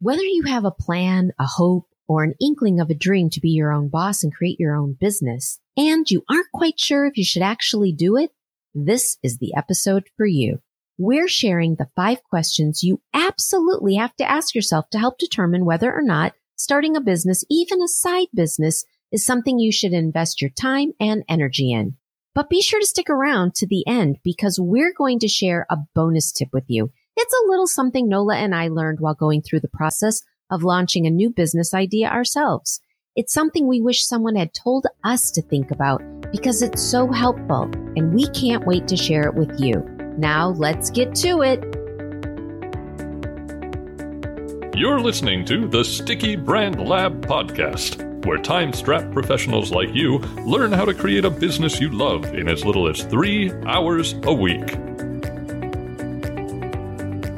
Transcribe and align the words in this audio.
Whether 0.00 0.22
you 0.22 0.44
have 0.46 0.64
a 0.64 0.70
plan, 0.70 1.32
a 1.40 1.46
hope, 1.46 1.88
or 2.06 2.22
an 2.22 2.34
inkling 2.40 2.78
of 2.78 2.88
a 2.88 2.94
dream 2.94 3.30
to 3.30 3.40
be 3.40 3.50
your 3.50 3.72
own 3.72 3.88
boss 3.88 4.22
and 4.22 4.32
create 4.32 4.60
your 4.60 4.76
own 4.76 4.96
business, 4.98 5.58
and 5.76 6.08
you 6.08 6.22
aren't 6.30 6.52
quite 6.54 6.78
sure 6.78 7.04
if 7.04 7.16
you 7.16 7.24
should 7.24 7.42
actually 7.42 7.92
do 7.92 8.16
it, 8.16 8.30
this 8.74 9.18
is 9.24 9.38
the 9.38 9.54
episode 9.56 10.04
for 10.16 10.24
you. 10.24 10.60
We're 10.98 11.26
sharing 11.26 11.74
the 11.74 11.90
five 11.96 12.22
questions 12.22 12.84
you 12.84 13.00
absolutely 13.12 13.96
have 13.96 14.14
to 14.16 14.30
ask 14.30 14.54
yourself 14.54 14.88
to 14.90 15.00
help 15.00 15.18
determine 15.18 15.64
whether 15.64 15.92
or 15.92 16.02
not 16.02 16.32
starting 16.54 16.96
a 16.96 17.00
business, 17.00 17.44
even 17.50 17.82
a 17.82 17.88
side 17.88 18.28
business, 18.32 18.84
is 19.10 19.26
something 19.26 19.58
you 19.58 19.72
should 19.72 19.92
invest 19.92 20.40
your 20.40 20.50
time 20.50 20.92
and 21.00 21.24
energy 21.28 21.72
in. 21.72 21.96
But 22.36 22.48
be 22.48 22.62
sure 22.62 22.78
to 22.78 22.86
stick 22.86 23.10
around 23.10 23.56
to 23.56 23.66
the 23.66 23.84
end 23.84 24.18
because 24.22 24.60
we're 24.60 24.94
going 24.96 25.18
to 25.20 25.28
share 25.28 25.66
a 25.68 25.78
bonus 25.92 26.30
tip 26.30 26.50
with 26.52 26.66
you. 26.68 26.92
It's 27.20 27.34
a 27.34 27.50
little 27.50 27.66
something 27.66 28.08
Nola 28.08 28.36
and 28.36 28.54
I 28.54 28.68
learned 28.68 29.00
while 29.00 29.12
going 29.12 29.42
through 29.42 29.58
the 29.58 29.66
process 29.66 30.22
of 30.52 30.62
launching 30.62 31.04
a 31.04 31.10
new 31.10 31.30
business 31.30 31.74
idea 31.74 32.08
ourselves. 32.08 32.80
It's 33.16 33.34
something 33.34 33.66
we 33.66 33.80
wish 33.80 34.06
someone 34.06 34.36
had 34.36 34.54
told 34.54 34.86
us 35.02 35.32
to 35.32 35.42
think 35.42 35.72
about 35.72 36.00
because 36.30 36.62
it's 36.62 36.80
so 36.80 37.10
helpful 37.10 37.62
and 37.96 38.14
we 38.14 38.28
can't 38.28 38.68
wait 38.68 38.86
to 38.86 38.96
share 38.96 39.24
it 39.24 39.34
with 39.34 39.58
you. 39.58 39.84
Now 40.16 40.50
let's 40.50 40.90
get 40.90 41.12
to 41.16 41.42
it. 41.42 41.58
You're 44.76 45.00
listening 45.00 45.44
to 45.46 45.66
the 45.66 45.82
Sticky 45.82 46.36
Brand 46.36 46.88
Lab 46.88 47.26
podcast 47.26 48.26
where 48.26 48.38
time 48.38 48.72
strapped 48.72 49.10
professionals 49.10 49.72
like 49.72 49.92
you 49.92 50.18
learn 50.44 50.70
how 50.70 50.84
to 50.84 50.94
create 50.94 51.24
a 51.24 51.30
business 51.30 51.80
you 51.80 51.90
love 51.90 52.26
in 52.26 52.46
as 52.46 52.64
little 52.64 52.88
as 52.88 53.02
three 53.02 53.50
hours 53.66 54.14
a 54.22 54.32
week. 54.32 54.76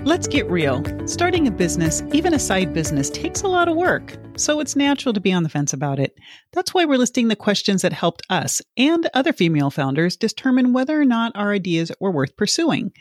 Let's 0.04 0.26
get 0.26 0.50
real. 0.50 0.82
Starting 1.06 1.46
a 1.46 1.50
business, 1.50 2.02
even 2.14 2.32
a 2.32 2.38
side 2.38 2.72
business, 2.72 3.10
takes 3.10 3.42
a 3.42 3.48
lot 3.48 3.68
of 3.68 3.76
work, 3.76 4.16
so 4.34 4.58
it's 4.58 4.74
natural 4.74 5.12
to 5.12 5.20
be 5.20 5.30
on 5.30 5.42
the 5.42 5.50
fence 5.50 5.74
about 5.74 5.98
it. 5.98 6.14
That's 6.54 6.72
why 6.72 6.86
we're 6.86 6.96
listing 6.96 7.28
the 7.28 7.36
questions 7.36 7.82
that 7.82 7.92
helped 7.92 8.22
us 8.30 8.62
and 8.78 9.06
other 9.12 9.34
female 9.34 9.68
founders 9.68 10.16
determine 10.16 10.72
whether 10.72 10.98
or 10.98 11.04
not 11.04 11.32
our 11.34 11.52
ideas 11.52 11.92
were 12.00 12.10
worth 12.10 12.34
pursuing. 12.38 12.92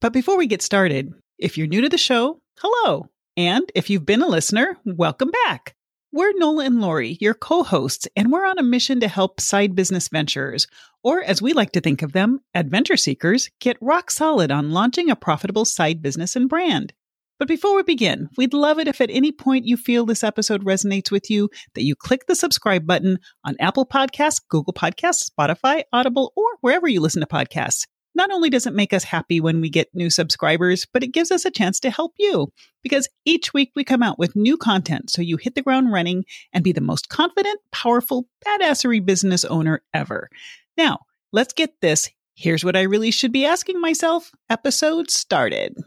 But 0.00 0.14
before 0.14 0.38
we 0.38 0.46
get 0.46 0.62
started, 0.62 1.12
if 1.38 1.58
you're 1.58 1.66
new 1.66 1.82
to 1.82 1.90
the 1.90 1.98
show, 1.98 2.40
hello. 2.58 3.04
And 3.36 3.70
if 3.74 3.90
you've 3.90 4.06
been 4.06 4.22
a 4.22 4.26
listener, 4.26 4.78
welcome 4.86 5.30
back. 5.44 5.76
We're 6.12 6.32
Nola 6.36 6.64
and 6.64 6.80
Lori, 6.80 7.18
your 7.20 7.34
co 7.34 7.62
hosts, 7.62 8.08
and 8.16 8.32
we're 8.32 8.44
on 8.44 8.58
a 8.58 8.64
mission 8.64 8.98
to 8.98 9.06
help 9.06 9.40
side 9.40 9.76
business 9.76 10.08
venturers, 10.08 10.66
or 11.04 11.22
as 11.22 11.40
we 11.40 11.52
like 11.52 11.70
to 11.72 11.80
think 11.80 12.02
of 12.02 12.10
them, 12.10 12.40
adventure 12.52 12.96
seekers, 12.96 13.48
get 13.60 13.76
rock 13.80 14.10
solid 14.10 14.50
on 14.50 14.72
launching 14.72 15.08
a 15.08 15.14
profitable 15.14 15.64
side 15.64 16.02
business 16.02 16.34
and 16.34 16.48
brand. 16.48 16.92
But 17.38 17.46
before 17.46 17.76
we 17.76 17.84
begin, 17.84 18.28
we'd 18.36 18.52
love 18.52 18.80
it 18.80 18.88
if 18.88 19.00
at 19.00 19.08
any 19.12 19.30
point 19.30 19.66
you 19.66 19.76
feel 19.76 20.04
this 20.04 20.24
episode 20.24 20.64
resonates 20.64 21.12
with 21.12 21.30
you, 21.30 21.48
that 21.76 21.84
you 21.84 21.94
click 21.94 22.26
the 22.26 22.34
subscribe 22.34 22.88
button 22.88 23.20
on 23.44 23.54
Apple 23.60 23.86
Podcasts, 23.86 24.40
Google 24.48 24.72
Podcasts, 24.72 25.30
Spotify, 25.30 25.84
Audible, 25.92 26.32
or 26.34 26.48
wherever 26.60 26.88
you 26.88 27.00
listen 27.00 27.20
to 27.20 27.28
podcasts. 27.28 27.86
Not 28.20 28.32
only 28.32 28.50
does 28.50 28.66
it 28.66 28.74
make 28.74 28.92
us 28.92 29.04
happy 29.04 29.40
when 29.40 29.62
we 29.62 29.70
get 29.70 29.94
new 29.94 30.10
subscribers, 30.10 30.86
but 30.92 31.02
it 31.02 31.14
gives 31.14 31.30
us 31.30 31.46
a 31.46 31.50
chance 31.50 31.80
to 31.80 31.90
help 31.90 32.12
you 32.18 32.52
because 32.82 33.08
each 33.24 33.54
week 33.54 33.72
we 33.74 33.82
come 33.82 34.02
out 34.02 34.18
with 34.18 34.36
new 34.36 34.58
content 34.58 35.08
so 35.08 35.22
you 35.22 35.38
hit 35.38 35.54
the 35.54 35.62
ground 35.62 35.90
running 35.90 36.26
and 36.52 36.62
be 36.62 36.72
the 36.72 36.82
most 36.82 37.08
confident, 37.08 37.58
powerful, 37.72 38.28
badassery 38.46 39.02
business 39.02 39.46
owner 39.46 39.82
ever. 39.94 40.28
Now, 40.76 40.98
let's 41.32 41.54
get 41.54 41.80
this. 41.80 42.10
Here's 42.34 42.62
what 42.62 42.76
I 42.76 42.82
really 42.82 43.10
should 43.10 43.32
be 43.32 43.46
asking 43.46 43.80
myself. 43.80 44.32
Episode 44.50 45.10
started. 45.10 45.78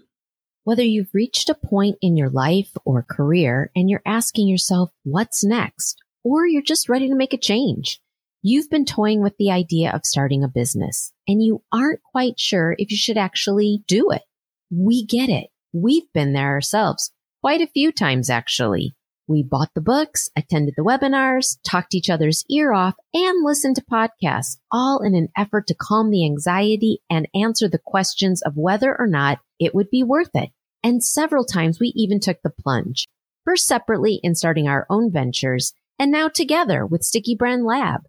Whether 0.64 0.82
you've 0.82 1.14
reached 1.14 1.52
a 1.52 1.54
point 1.54 1.98
in 2.02 2.18
your 2.18 2.32
life 2.32 2.72
or 2.84 3.06
career 3.08 3.70
and 3.76 3.92
you're 3.92 4.02
asking 4.08 4.48
yourself, 4.48 4.90
what's 5.04 5.44
next? 5.44 6.02
Or 6.24 6.48
you're 6.48 6.64
just 6.64 6.90
ready 6.90 7.10
to 7.10 7.16
make 7.16 7.34
a 7.34 7.38
change. 7.38 8.02
You've 8.46 8.70
been 8.70 8.84
toying 8.84 9.24
with 9.24 9.38
the 9.38 9.52
idea 9.52 9.90
of 9.92 10.02
starting 10.04 10.44
a 10.44 10.50
business 10.50 11.14
and 11.26 11.42
you 11.42 11.64
aren't 11.72 12.02
quite 12.04 12.38
sure 12.38 12.76
if 12.78 12.92
you 12.92 12.98
should 12.98 13.18
actually 13.18 13.86
do 13.88 14.12
it. 14.12 14.24
We 14.70 15.06
get 15.06 15.30
it. 15.30 15.48
We've 15.72 16.12
been 16.14 16.34
there 16.34 16.50
ourselves 16.50 17.14
quite 17.40 17.62
a 17.62 17.68
few 17.68 17.94
times, 17.94 18.30
actually. 18.30 18.96
We 19.30 19.44
bought 19.44 19.70
the 19.74 19.80
books, 19.80 20.30
attended 20.36 20.74
the 20.76 20.84
webinars, 20.84 21.58
talked 21.66 21.96
each 21.96 22.10
other's 22.10 22.44
ear 22.50 22.74
off, 22.74 22.96
and 23.14 23.46
listened 23.46 23.78
to 23.78 23.86
podcasts, 23.90 24.58
all 24.70 25.00
in 25.02 25.16
an 25.16 25.30
effort 25.38 25.68
to 25.68 25.76
calm 25.76 26.12
the 26.12 26.26
anxiety 26.26 27.00
and 27.10 27.30
answer 27.34 27.70
the 27.70 27.80
questions 27.80 28.42
of 28.42 28.58
whether 28.58 28.94
or 29.00 29.08
not 29.08 29.40
it 29.58 29.74
would 29.74 29.90
be 29.90 30.04
worth 30.04 30.32
it. 30.34 30.50
And 30.84 31.02
several 31.02 31.46
times 31.46 31.80
we 31.80 31.94
even 31.96 32.20
took 32.20 32.42
the 32.44 32.50
plunge, 32.50 33.08
first 33.46 33.66
separately 33.66 34.20
in 34.22 34.36
starting 34.36 34.68
our 34.68 34.86
own 34.90 35.14
ventures, 35.14 35.74
and 35.98 36.12
now 36.12 36.28
together 36.28 36.86
with 36.86 37.04
Sticky 37.04 37.36
Brand 37.36 37.64
Lab. 37.64 38.02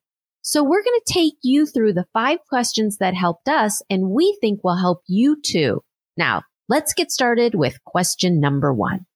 So 0.47 0.63
we're 0.63 0.83
going 0.83 1.01
to 1.07 1.13
take 1.13 1.37
you 1.41 1.65
through 1.65 1.95
the 1.95 2.05
five 2.13 2.39
questions 2.51 2.99
that 2.99 3.15
helped 3.15 3.49
us 3.49 3.81
and 3.89 4.11
we 4.11 4.37
think 4.43 4.63
will 4.63 4.77
help 4.77 5.03
you 5.07 5.41
too. 5.41 5.83
Now, 6.19 6.43
let's 6.69 6.93
get 6.93 7.11
started 7.11 7.55
with 7.55 7.83
question 7.85 8.41
number 8.41 8.71
one. 8.71 9.07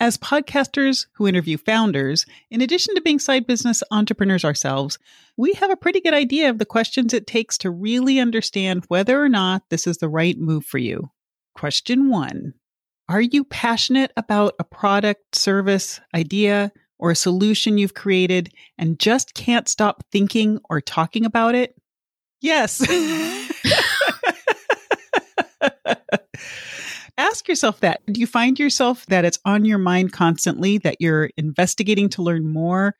As 0.00 0.18
podcasters 0.18 1.06
who 1.14 1.26
interview 1.26 1.56
founders, 1.56 2.26
in 2.50 2.60
addition 2.60 2.94
to 2.94 3.00
being 3.00 3.18
side 3.18 3.46
business 3.46 3.82
entrepreneurs 3.90 4.44
ourselves, 4.44 4.98
we 5.38 5.54
have 5.54 5.70
a 5.70 5.76
pretty 5.76 6.02
good 6.02 6.12
idea 6.12 6.50
of 6.50 6.58
the 6.58 6.66
questions 6.66 7.14
it 7.14 7.26
takes 7.26 7.56
to 7.58 7.70
really 7.70 8.20
understand 8.20 8.84
whether 8.88 9.22
or 9.22 9.30
not 9.30 9.62
this 9.70 9.86
is 9.86 9.96
the 9.96 10.10
right 10.10 10.38
move 10.38 10.66
for 10.66 10.76
you. 10.76 11.10
Question 11.54 12.10
one 12.10 12.52
Are 13.08 13.22
you 13.22 13.44
passionate 13.44 14.12
about 14.14 14.56
a 14.58 14.64
product, 14.64 15.34
service, 15.34 16.02
idea, 16.14 16.70
or 16.98 17.10
a 17.10 17.16
solution 17.16 17.78
you've 17.78 17.94
created 17.94 18.52
and 18.78 18.98
just 18.98 19.34
can't 19.34 19.68
stop 19.68 20.02
thinking 20.10 20.60
or 20.68 20.80
talking 20.80 21.24
about 21.24 21.54
it? 21.54 21.74
Yes. 22.40 22.80
Ask 27.18 27.48
yourself 27.48 27.80
that. 27.80 28.00
Do 28.06 28.20
you 28.20 28.26
find 28.26 28.58
yourself 28.58 29.06
that 29.06 29.24
it's 29.24 29.38
on 29.44 29.64
your 29.64 29.78
mind 29.78 30.12
constantly, 30.12 30.78
that 30.78 30.96
you're 31.00 31.30
investigating 31.36 32.10
to 32.10 32.22
learn 32.22 32.52
more, 32.52 32.94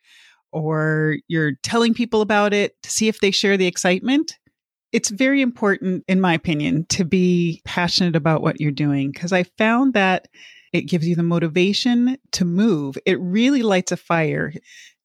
or 0.52 1.16
you're 1.28 1.52
telling 1.62 1.92
people 1.92 2.22
about 2.22 2.54
it 2.54 2.80
to 2.82 2.90
see 2.90 3.08
if 3.08 3.20
they 3.20 3.30
share 3.30 3.58
the 3.58 3.66
excitement? 3.66 4.38
It's 4.92 5.10
very 5.10 5.42
important, 5.42 6.04
in 6.08 6.20
my 6.20 6.32
opinion, 6.32 6.86
to 6.90 7.04
be 7.04 7.60
passionate 7.66 8.16
about 8.16 8.40
what 8.40 8.58
you're 8.58 8.70
doing 8.70 9.10
because 9.10 9.32
I 9.32 9.42
found 9.58 9.92
that 9.92 10.28
it 10.72 10.82
gives 10.82 11.06
you 11.06 11.15
the 11.15 11.22
motivation 11.22 12.19
to 12.32 12.44
move. 12.44 12.97
It 13.06 13.21
really 13.21 13.62
lights 13.62 13.93
a 13.93 13.97
fire. 13.97 14.53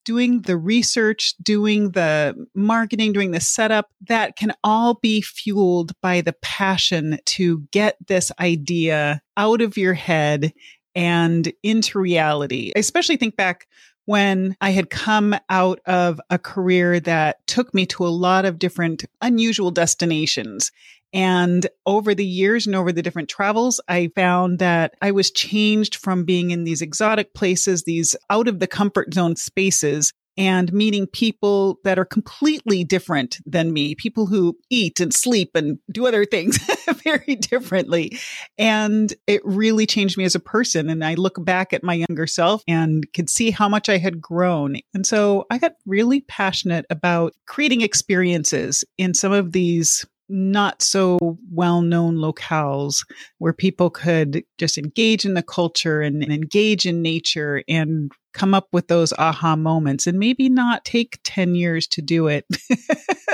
Doing 0.04 0.42
the 0.42 0.56
research, 0.56 1.34
doing 1.40 1.92
the 1.92 2.34
marketing, 2.54 3.12
doing 3.12 3.30
the 3.30 3.40
setup, 3.40 3.90
that 4.08 4.34
can 4.36 4.52
all 4.64 4.94
be 4.94 5.20
fueled 5.20 5.92
by 6.00 6.22
the 6.22 6.32
passion 6.32 7.20
to 7.26 7.60
get 7.70 7.96
this 8.08 8.32
idea 8.40 9.22
out 9.36 9.60
of 9.60 9.76
your 9.76 9.94
head 9.94 10.52
and 10.94 11.52
into 11.62 12.00
reality. 12.00 12.72
I 12.74 12.80
especially 12.80 13.16
think 13.16 13.36
back 13.36 13.68
when 14.04 14.56
I 14.60 14.70
had 14.70 14.90
come 14.90 15.36
out 15.48 15.80
of 15.86 16.20
a 16.28 16.38
career 16.38 16.98
that 17.00 17.46
took 17.46 17.72
me 17.72 17.86
to 17.86 18.04
a 18.04 18.08
lot 18.08 18.44
of 18.44 18.58
different 18.58 19.04
unusual 19.20 19.70
destinations. 19.70 20.72
And 21.12 21.66
over 21.84 22.14
the 22.14 22.26
years 22.26 22.66
and 22.66 22.74
over 22.74 22.92
the 22.92 23.02
different 23.02 23.28
travels, 23.28 23.80
I 23.88 24.10
found 24.14 24.58
that 24.60 24.94
I 25.02 25.10
was 25.10 25.30
changed 25.30 25.96
from 25.96 26.24
being 26.24 26.50
in 26.50 26.64
these 26.64 26.82
exotic 26.82 27.34
places, 27.34 27.84
these 27.84 28.16
out 28.30 28.48
of 28.48 28.60
the 28.60 28.66
comfort 28.66 29.12
zone 29.12 29.36
spaces, 29.36 30.12
and 30.36 30.72
meeting 30.72 31.06
people 31.06 31.78
that 31.84 31.98
are 31.98 32.04
completely 32.04 32.84
different 32.84 33.38
than 33.44 33.72
me, 33.72 33.94
people 33.94 34.26
who 34.26 34.56
eat 34.70 35.00
and 35.00 35.12
sleep 35.12 35.50
and 35.54 35.78
do 35.90 36.06
other 36.06 36.24
things 36.24 36.58
very 37.04 37.36
differently. 37.36 38.18
And 38.56 39.12
it 39.26 39.42
really 39.44 39.86
changed 39.86 40.16
me 40.16 40.24
as 40.24 40.34
a 40.34 40.40
person. 40.40 40.88
And 40.88 41.04
I 41.04 41.14
look 41.14 41.44
back 41.44 41.72
at 41.72 41.84
my 41.84 41.94
younger 41.94 42.26
self 42.26 42.62
and 42.66 43.04
could 43.12 43.28
see 43.28 43.50
how 43.50 43.68
much 43.68 43.88
I 43.88 43.98
had 43.98 44.20
grown. 44.20 44.76
And 44.94 45.06
so 45.06 45.44
I 45.50 45.58
got 45.58 45.74
really 45.84 46.22
passionate 46.22 46.86
about 46.88 47.34
creating 47.46 47.82
experiences 47.82 48.84
in 48.96 49.14
some 49.14 49.32
of 49.32 49.52
these 49.52 50.06
not 50.28 50.82
so 50.82 51.38
well 51.52 51.82
known 51.82 52.16
locales 52.16 53.04
where 53.38 53.52
people 53.52 53.90
could 53.90 54.44
just 54.58 54.78
engage 54.78 55.24
in 55.24 55.34
the 55.34 55.42
culture 55.42 56.00
and, 56.00 56.22
and, 56.22 56.32
engage 56.32 56.86
in 56.86 57.02
nature 57.02 57.62
and 57.68 58.10
come 58.32 58.54
up 58.54 58.68
with 58.72 58.88
those 58.88 59.12
aha 59.14 59.56
moments 59.56 60.06
and 60.06 60.18
maybe 60.18 60.48
not 60.48 60.84
take 60.84 61.18
10 61.24 61.54
years 61.54 61.86
to 61.86 62.00
do 62.00 62.28
it, 62.28 62.46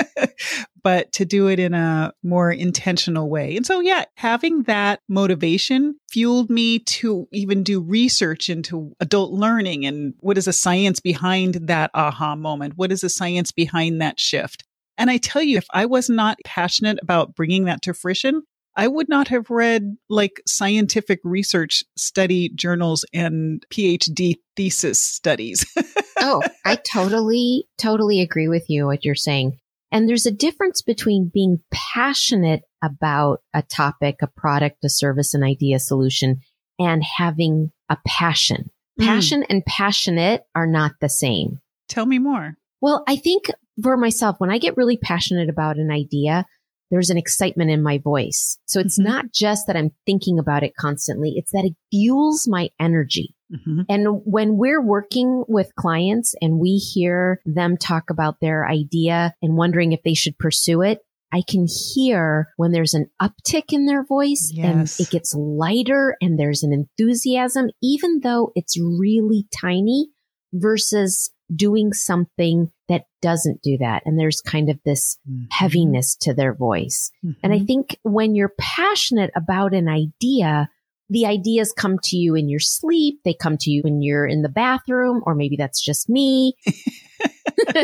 but 0.82 1.12
to 1.12 1.24
do 1.24 1.48
it 1.48 1.60
in 1.60 1.74
a 1.74 2.12
more 2.22 2.50
intentional 2.50 3.28
way. 3.28 3.56
And 3.56 3.64
so, 3.64 3.80
yeah, 3.80 4.04
having 4.16 4.64
that 4.64 5.00
motivation 5.08 5.94
fueled 6.10 6.50
me 6.50 6.80
to 6.80 7.28
even 7.32 7.62
do 7.62 7.80
research 7.80 8.48
into 8.48 8.92
adult 9.00 9.32
learning 9.32 9.86
and 9.86 10.14
what 10.20 10.38
is 10.38 10.46
the 10.46 10.52
science 10.52 11.00
behind 11.00 11.54
that 11.68 11.90
aha 11.94 12.34
moment? 12.34 12.74
What 12.76 12.90
is 12.90 13.02
the 13.02 13.08
science 13.08 13.52
behind 13.52 14.00
that 14.00 14.18
shift? 14.18 14.64
And 14.98 15.10
I 15.10 15.16
tell 15.16 15.42
you, 15.42 15.56
if 15.56 15.66
I 15.72 15.86
was 15.86 16.10
not 16.10 16.38
passionate 16.44 16.98
about 17.00 17.34
bringing 17.34 17.64
that 17.64 17.82
to 17.82 17.94
fruition, 17.94 18.42
I 18.76 18.86
would 18.86 19.08
not 19.08 19.28
have 19.28 19.50
read 19.50 19.96
like 20.08 20.42
scientific 20.46 21.20
research 21.24 21.84
study 21.96 22.50
journals 22.50 23.04
and 23.14 23.64
PhD 23.72 24.34
thesis 24.56 25.02
studies. 25.02 25.64
oh, 26.20 26.42
I 26.64 26.76
totally, 26.76 27.66
totally 27.78 28.20
agree 28.20 28.48
with 28.48 28.68
you 28.68 28.86
what 28.86 29.04
you're 29.04 29.14
saying. 29.14 29.58
And 29.90 30.08
there's 30.08 30.26
a 30.26 30.30
difference 30.30 30.82
between 30.82 31.30
being 31.32 31.60
passionate 31.72 32.62
about 32.82 33.40
a 33.54 33.62
topic, 33.62 34.16
a 34.22 34.26
product, 34.26 34.84
a 34.84 34.88
service, 34.88 35.34
an 35.34 35.42
idea, 35.42 35.78
solution, 35.78 36.40
and 36.78 37.02
having 37.02 37.72
a 37.88 37.96
passion. 38.06 38.70
Hmm. 38.98 39.06
Passion 39.06 39.40
mm. 39.40 39.46
and 39.50 39.64
passionate 39.64 40.42
are 40.54 40.66
not 40.66 40.92
the 41.00 41.08
same. 41.08 41.60
Tell 41.88 42.06
me 42.06 42.18
more. 42.18 42.56
Well, 42.80 43.02
I 43.08 43.16
think 43.16 43.50
for 43.82 43.96
myself, 43.96 44.36
when 44.38 44.50
I 44.50 44.58
get 44.58 44.76
really 44.76 44.96
passionate 44.96 45.48
about 45.48 45.76
an 45.76 45.90
idea, 45.90 46.44
there's 46.90 47.10
an 47.10 47.18
excitement 47.18 47.70
in 47.70 47.82
my 47.82 47.98
voice. 47.98 48.58
So 48.66 48.80
it's 48.80 48.98
mm-hmm. 48.98 49.10
not 49.10 49.32
just 49.32 49.66
that 49.66 49.76
I'm 49.76 49.90
thinking 50.06 50.38
about 50.38 50.62
it 50.62 50.74
constantly. 50.78 51.34
It's 51.36 51.52
that 51.52 51.64
it 51.64 51.74
fuels 51.90 52.48
my 52.48 52.70
energy. 52.80 53.34
Mm-hmm. 53.52 53.82
And 53.88 54.06
when 54.24 54.56
we're 54.56 54.82
working 54.82 55.44
with 55.48 55.74
clients 55.76 56.34
and 56.40 56.58
we 56.58 56.76
hear 56.76 57.40
them 57.44 57.76
talk 57.76 58.10
about 58.10 58.40
their 58.40 58.66
idea 58.66 59.34
and 59.42 59.56
wondering 59.56 59.92
if 59.92 60.02
they 60.02 60.14
should 60.14 60.38
pursue 60.38 60.82
it, 60.82 61.00
I 61.32 61.42
can 61.46 61.66
hear 61.94 62.48
when 62.56 62.72
there's 62.72 62.94
an 62.94 63.10
uptick 63.20 63.72
in 63.72 63.84
their 63.84 64.04
voice 64.04 64.50
yes. 64.52 64.98
and 64.98 65.06
it 65.06 65.10
gets 65.10 65.34
lighter 65.34 66.16
and 66.22 66.38
there's 66.38 66.62
an 66.62 66.72
enthusiasm, 66.72 67.68
even 67.82 68.20
though 68.22 68.52
it's 68.54 68.80
really 68.80 69.46
tiny 69.54 70.08
versus 70.54 71.30
doing 71.54 71.92
something 71.92 72.70
that 72.88 73.04
doesn't 73.20 73.62
do 73.62 73.76
that. 73.78 74.02
And 74.04 74.18
there's 74.18 74.40
kind 74.40 74.70
of 74.70 74.78
this 74.84 75.18
mm-hmm. 75.28 75.44
heaviness 75.50 76.16
to 76.22 76.34
their 76.34 76.54
voice. 76.54 77.10
Mm-hmm. 77.24 77.40
And 77.42 77.52
I 77.52 77.60
think 77.60 77.98
when 78.02 78.34
you're 78.34 78.54
passionate 78.58 79.30
about 79.36 79.74
an 79.74 79.88
idea, 79.88 80.68
the 81.10 81.26
ideas 81.26 81.72
come 81.72 81.98
to 82.04 82.16
you 82.16 82.34
in 82.34 82.48
your 82.48 82.60
sleep. 82.60 83.20
They 83.24 83.34
come 83.34 83.56
to 83.58 83.70
you 83.70 83.82
when 83.82 84.02
you're 84.02 84.26
in 84.26 84.42
the 84.42 84.48
bathroom, 84.48 85.22
or 85.26 85.34
maybe 85.34 85.56
that's 85.56 85.80
just 85.80 86.08
me. 86.08 86.54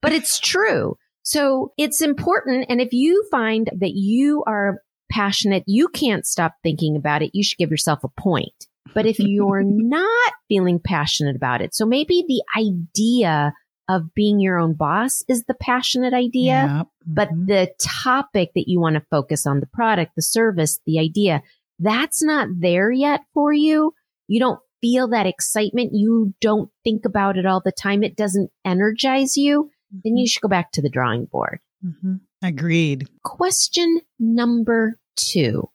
but 0.00 0.12
it's 0.12 0.38
true. 0.38 0.96
So 1.22 1.72
it's 1.78 2.00
important. 2.00 2.66
And 2.68 2.80
if 2.80 2.92
you 2.92 3.26
find 3.30 3.68
that 3.78 3.92
you 3.92 4.42
are 4.46 4.78
passionate, 5.10 5.64
you 5.66 5.88
can't 5.88 6.26
stop 6.26 6.54
thinking 6.62 6.96
about 6.96 7.22
it. 7.22 7.30
You 7.32 7.44
should 7.44 7.58
give 7.58 7.70
yourself 7.70 8.00
a 8.04 8.08
point. 8.20 8.66
But 8.94 9.06
if 9.06 9.18
you're 9.18 9.62
not 9.64 10.32
feeling 10.48 10.80
passionate 10.84 11.36
about 11.36 11.60
it, 11.60 11.74
so 11.74 11.86
maybe 11.86 12.24
the 12.26 12.42
idea 12.56 13.52
of 13.88 14.14
being 14.14 14.40
your 14.40 14.58
own 14.58 14.74
boss 14.74 15.24
is 15.28 15.44
the 15.44 15.54
passionate 15.54 16.14
idea, 16.14 16.52
yeah. 16.52 16.82
but 17.06 17.28
mm-hmm. 17.28 17.46
the 17.46 17.72
topic 17.80 18.50
that 18.54 18.68
you 18.68 18.80
want 18.80 18.94
to 18.94 19.06
focus 19.10 19.46
on, 19.46 19.60
the 19.60 19.66
product, 19.66 20.12
the 20.16 20.22
service, 20.22 20.80
the 20.86 20.98
idea, 20.98 21.42
that's 21.78 22.22
not 22.22 22.48
there 22.58 22.90
yet 22.90 23.22
for 23.34 23.52
you. 23.52 23.92
You 24.28 24.40
don't 24.40 24.60
feel 24.80 25.08
that 25.08 25.26
excitement. 25.26 25.90
You 25.92 26.34
don't 26.40 26.70
think 26.84 27.04
about 27.04 27.36
it 27.36 27.46
all 27.46 27.60
the 27.64 27.72
time. 27.72 28.02
It 28.02 28.16
doesn't 28.16 28.50
energize 28.64 29.36
you. 29.36 29.64
Mm-hmm. 29.64 29.98
Then 30.04 30.16
you 30.16 30.26
should 30.26 30.42
go 30.42 30.48
back 30.48 30.72
to 30.72 30.82
the 30.82 30.90
drawing 30.90 31.26
board. 31.26 31.60
Mm-hmm. 31.84 32.14
Agreed. 32.42 33.08
Question 33.24 34.00
number 34.18 34.98
two. 35.16 35.68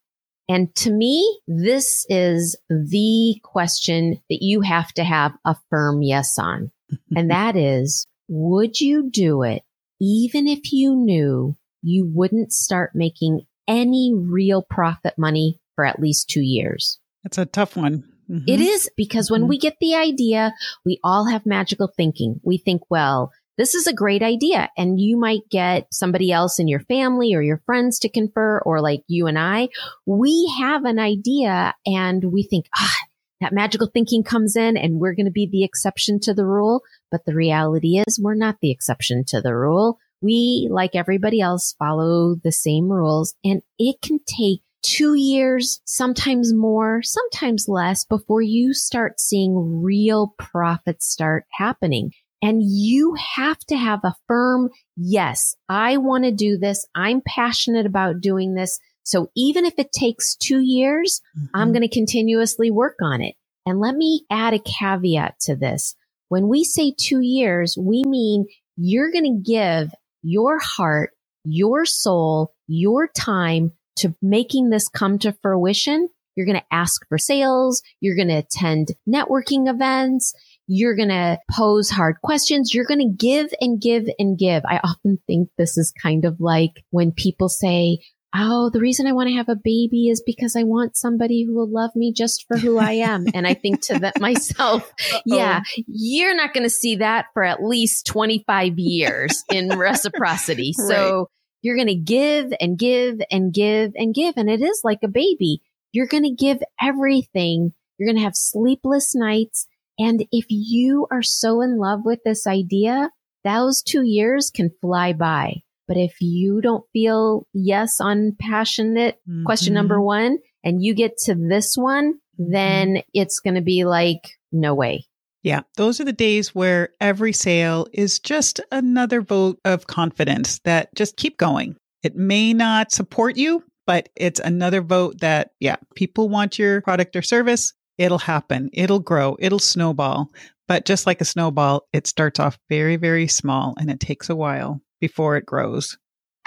And 0.49 0.73
to 0.75 0.91
me, 0.91 1.41
this 1.47 2.05
is 2.09 2.55
the 2.69 3.35
question 3.43 4.21
that 4.29 4.41
you 4.41 4.61
have 4.61 4.93
to 4.93 5.03
have 5.03 5.33
a 5.43 5.55
firm 5.69 6.01
yes 6.01 6.39
on. 6.39 6.71
and 7.15 7.31
that 7.31 7.55
is, 7.55 8.05
would 8.27 8.79
you 8.79 9.09
do 9.09 9.43
it 9.43 9.63
even 9.99 10.47
if 10.47 10.71
you 10.71 10.95
knew 10.95 11.55
you 11.81 12.09
wouldn't 12.13 12.51
start 12.51 12.91
making 12.93 13.41
any 13.67 14.13
real 14.15 14.61
profit 14.61 15.13
money 15.17 15.59
for 15.75 15.85
at 15.85 15.99
least 15.99 16.29
two 16.29 16.41
years? 16.41 16.99
That's 17.23 17.37
a 17.37 17.45
tough 17.45 17.75
one. 17.75 18.03
Mm-hmm. 18.29 18.45
It 18.47 18.59
is 18.59 18.89
because 18.97 19.31
when 19.31 19.41
mm-hmm. 19.41 19.49
we 19.49 19.57
get 19.57 19.77
the 19.79 19.95
idea, 19.95 20.53
we 20.85 20.99
all 21.03 21.25
have 21.25 21.45
magical 21.45 21.91
thinking. 21.95 22.39
We 22.43 22.57
think, 22.57 22.81
well, 22.89 23.31
this 23.57 23.73
is 23.73 23.87
a 23.87 23.93
great 23.93 24.21
idea. 24.21 24.69
And 24.77 24.99
you 24.99 25.17
might 25.17 25.49
get 25.49 25.87
somebody 25.91 26.31
else 26.31 26.59
in 26.59 26.67
your 26.67 26.81
family 26.81 27.33
or 27.33 27.41
your 27.41 27.61
friends 27.65 27.99
to 27.99 28.09
confer, 28.09 28.59
or 28.59 28.81
like 28.81 29.01
you 29.07 29.27
and 29.27 29.39
I, 29.39 29.69
we 30.05 30.53
have 30.59 30.85
an 30.85 30.99
idea 30.99 31.73
and 31.85 32.23
we 32.31 32.43
think, 32.43 32.67
ah, 32.75 32.95
that 33.41 33.53
magical 33.53 33.87
thinking 33.87 34.23
comes 34.23 34.55
in 34.55 34.77
and 34.77 34.99
we're 34.99 35.15
going 35.15 35.25
to 35.25 35.31
be 35.31 35.47
the 35.51 35.63
exception 35.63 36.19
to 36.21 36.33
the 36.33 36.45
rule. 36.45 36.81
But 37.11 37.25
the 37.25 37.35
reality 37.35 37.99
is 37.99 38.19
we're 38.21 38.35
not 38.35 38.57
the 38.61 38.71
exception 38.71 39.23
to 39.27 39.41
the 39.41 39.55
rule. 39.55 39.99
We, 40.21 40.67
like 40.71 40.95
everybody 40.95 41.41
else, 41.41 41.75
follow 41.77 42.35
the 42.35 42.51
same 42.51 42.89
rules 42.89 43.35
and 43.43 43.61
it 43.77 44.01
can 44.01 44.19
take 44.25 44.61
two 44.81 45.15
years, 45.15 45.81
sometimes 45.85 46.53
more, 46.53 47.01
sometimes 47.03 47.67
less 47.67 48.05
before 48.05 48.41
you 48.41 48.73
start 48.73 49.19
seeing 49.19 49.81
real 49.83 50.33
profits 50.39 51.05
start 51.07 51.45
happening. 51.51 52.11
And 52.41 52.61
you 52.63 53.15
have 53.35 53.59
to 53.65 53.75
have 53.75 54.01
a 54.03 54.15
firm, 54.27 54.69
yes, 54.95 55.55
I 55.67 55.97
want 55.97 56.23
to 56.23 56.31
do 56.31 56.57
this. 56.57 56.85
I'm 56.93 57.21
passionate 57.25 57.85
about 57.85 58.21
doing 58.21 58.53
this. 58.53 58.79
So 59.07 59.31
even 59.37 59.63
if 59.63 59.75
it 59.77 59.93
takes 59.93 60.35
two 60.35 60.59
years, 60.59 61.21
mm-hmm. 61.37 61.45
I'm 61.53 61.71
going 61.71 61.81
to 61.81 61.87
continuously 61.87 62.71
work 62.71 62.97
on 63.01 63.21
it. 63.21 63.35
And 63.65 63.79
let 63.79 63.95
me 63.95 64.25
add 64.29 64.53
a 64.53 64.59
caveat 64.59 65.39
to 65.43 65.55
this. 65.55 65.95
When 66.27 66.49
we 66.49 66.65
say 66.65 66.93
two 66.99 67.21
years, 67.21 67.77
we 67.79 68.03
mean 68.05 68.47
you're 68.75 69.11
going 69.11 69.23
to 69.23 69.49
give 69.49 69.93
your 70.23 70.59
heart, 70.59 71.11
your 71.45 71.85
soul, 71.85 72.53
your 72.67 73.07
time 73.07 73.71
to 73.99 74.13
making 74.21 74.71
this 74.71 74.89
come 74.89 75.19
to 75.19 75.31
fruition. 75.41 76.09
You're 76.35 76.45
going 76.45 76.59
to 76.59 76.65
ask 76.75 77.07
for 77.07 77.17
sales. 77.17 77.81
You're 78.01 78.17
going 78.17 78.27
to 78.27 78.35
attend 78.35 78.89
networking 79.07 79.69
events. 79.69 80.33
You're 80.67 80.97
going 80.97 81.07
to 81.07 81.39
pose 81.49 81.89
hard 81.89 82.17
questions. 82.21 82.73
You're 82.73 82.85
going 82.85 82.99
to 82.99 83.25
give 83.25 83.53
and 83.61 83.81
give 83.81 84.05
and 84.19 84.37
give. 84.37 84.63
I 84.65 84.81
often 84.83 85.17
think 85.25 85.47
this 85.57 85.77
is 85.77 85.93
kind 86.03 86.25
of 86.25 86.41
like 86.41 86.83
when 86.89 87.13
people 87.13 87.47
say, 87.47 87.99
Oh, 88.35 88.69
the 88.71 88.79
reason 88.79 89.07
I 89.07 89.13
want 89.13 89.29
to 89.29 89.35
have 89.35 89.49
a 89.49 89.55
baby 89.55 90.09
is 90.09 90.21
because 90.25 90.55
I 90.55 90.63
want 90.63 90.97
somebody 90.97 91.43
who 91.43 91.55
will 91.55 91.71
love 91.71 91.91
me 91.95 92.11
just 92.13 92.45
for 92.47 92.57
who 92.57 92.77
I 92.77 92.91
am. 92.93 93.25
and 93.33 93.47
I 93.47 93.53
think 93.53 93.81
to 93.87 93.99
that 93.99 94.13
myself, 94.19 94.91
yeah, 95.25 95.61
you're 95.87 96.35
not 96.35 96.53
going 96.53 96.65
to 96.65 96.69
see 96.69 96.97
that 96.97 97.27
for 97.33 97.43
at 97.43 97.63
least 97.63 98.05
25 98.07 98.77
years 98.77 99.43
in 99.49 99.69
reciprocity. 99.77 100.73
right. 100.77 100.87
So 100.87 101.29
you're 101.61 101.75
going 101.75 101.87
to 101.87 101.95
give 101.95 102.51
and 102.59 102.77
give 102.77 103.19
and 103.31 103.53
give 103.53 103.93
and 103.95 104.13
give. 104.13 104.35
And 104.37 104.49
it 104.49 104.61
is 104.61 104.81
like 104.83 104.99
a 105.03 105.09
baby. 105.09 105.61
You're 105.91 106.07
going 106.07 106.23
to 106.23 106.31
give 106.31 106.59
everything. 106.81 107.73
You're 107.97 108.07
going 108.07 108.17
to 108.17 108.23
have 108.23 108.35
sleepless 108.35 109.15
nights. 109.15 109.67
And 109.97 110.25
if 110.31 110.45
you 110.49 111.07
are 111.11 111.23
so 111.23 111.61
in 111.61 111.77
love 111.79 112.01
with 112.03 112.19
this 112.23 112.45
idea, 112.45 113.09
those 113.43 113.81
two 113.81 114.03
years 114.03 114.51
can 114.53 114.71
fly 114.81 115.13
by. 115.13 115.63
But 115.87 115.97
if 115.97 116.15
you 116.19 116.61
don't 116.61 116.83
feel 116.93 117.47
yes 117.53 117.99
on 117.99 118.35
passionate 118.39 119.15
mm-hmm. 119.27 119.45
question 119.45 119.73
number 119.73 120.01
one 120.01 120.37
and 120.63 120.83
you 120.83 120.93
get 120.93 121.17
to 121.25 121.35
this 121.35 121.75
one, 121.75 122.13
mm-hmm. 122.13 122.51
then 122.51 122.97
it's 123.13 123.39
going 123.39 123.55
to 123.55 123.61
be 123.61 123.85
like, 123.85 124.31
no 124.51 124.73
way. 124.73 125.05
Yeah, 125.43 125.61
those 125.75 126.01
are 126.01 126.05
the 126.05 126.13
days 126.13 126.53
where 126.53 126.89
every 126.99 127.31
sale 127.31 127.87
is 127.93 128.19
just 128.19 128.59
another 128.71 129.21
vote 129.21 129.59
of 129.63 129.87
confidence 129.87 130.59
that 130.65 130.93
just 130.95 131.15
keep 131.15 131.37
going. 131.37 131.77
It 132.03 132.15
may 132.15 132.53
not 132.53 132.91
support 132.91 133.37
you, 133.37 133.63
but 133.85 134.09
it's 134.15 134.39
another 134.39 134.81
vote 134.81 135.21
that, 135.21 135.51
yeah, 135.59 135.77
people 135.95 136.27
want 136.27 136.59
your 136.59 136.81
product 136.81 137.15
or 137.15 137.21
service 137.21 137.73
it'll 137.97 138.19
happen. 138.19 138.69
It'll 138.73 138.99
grow. 138.99 139.35
It'll 139.39 139.59
snowball. 139.59 140.29
But 140.67 140.85
just 140.85 141.05
like 141.05 141.21
a 141.21 141.25
snowball, 141.25 141.87
it 141.93 142.07
starts 142.07 142.39
off 142.39 142.59
very, 142.69 142.97
very 142.97 143.27
small 143.27 143.73
and 143.79 143.89
it 143.89 143.99
takes 143.99 144.29
a 144.29 144.35
while 144.35 144.81
before 144.99 145.37
it 145.37 145.45
grows. 145.45 145.97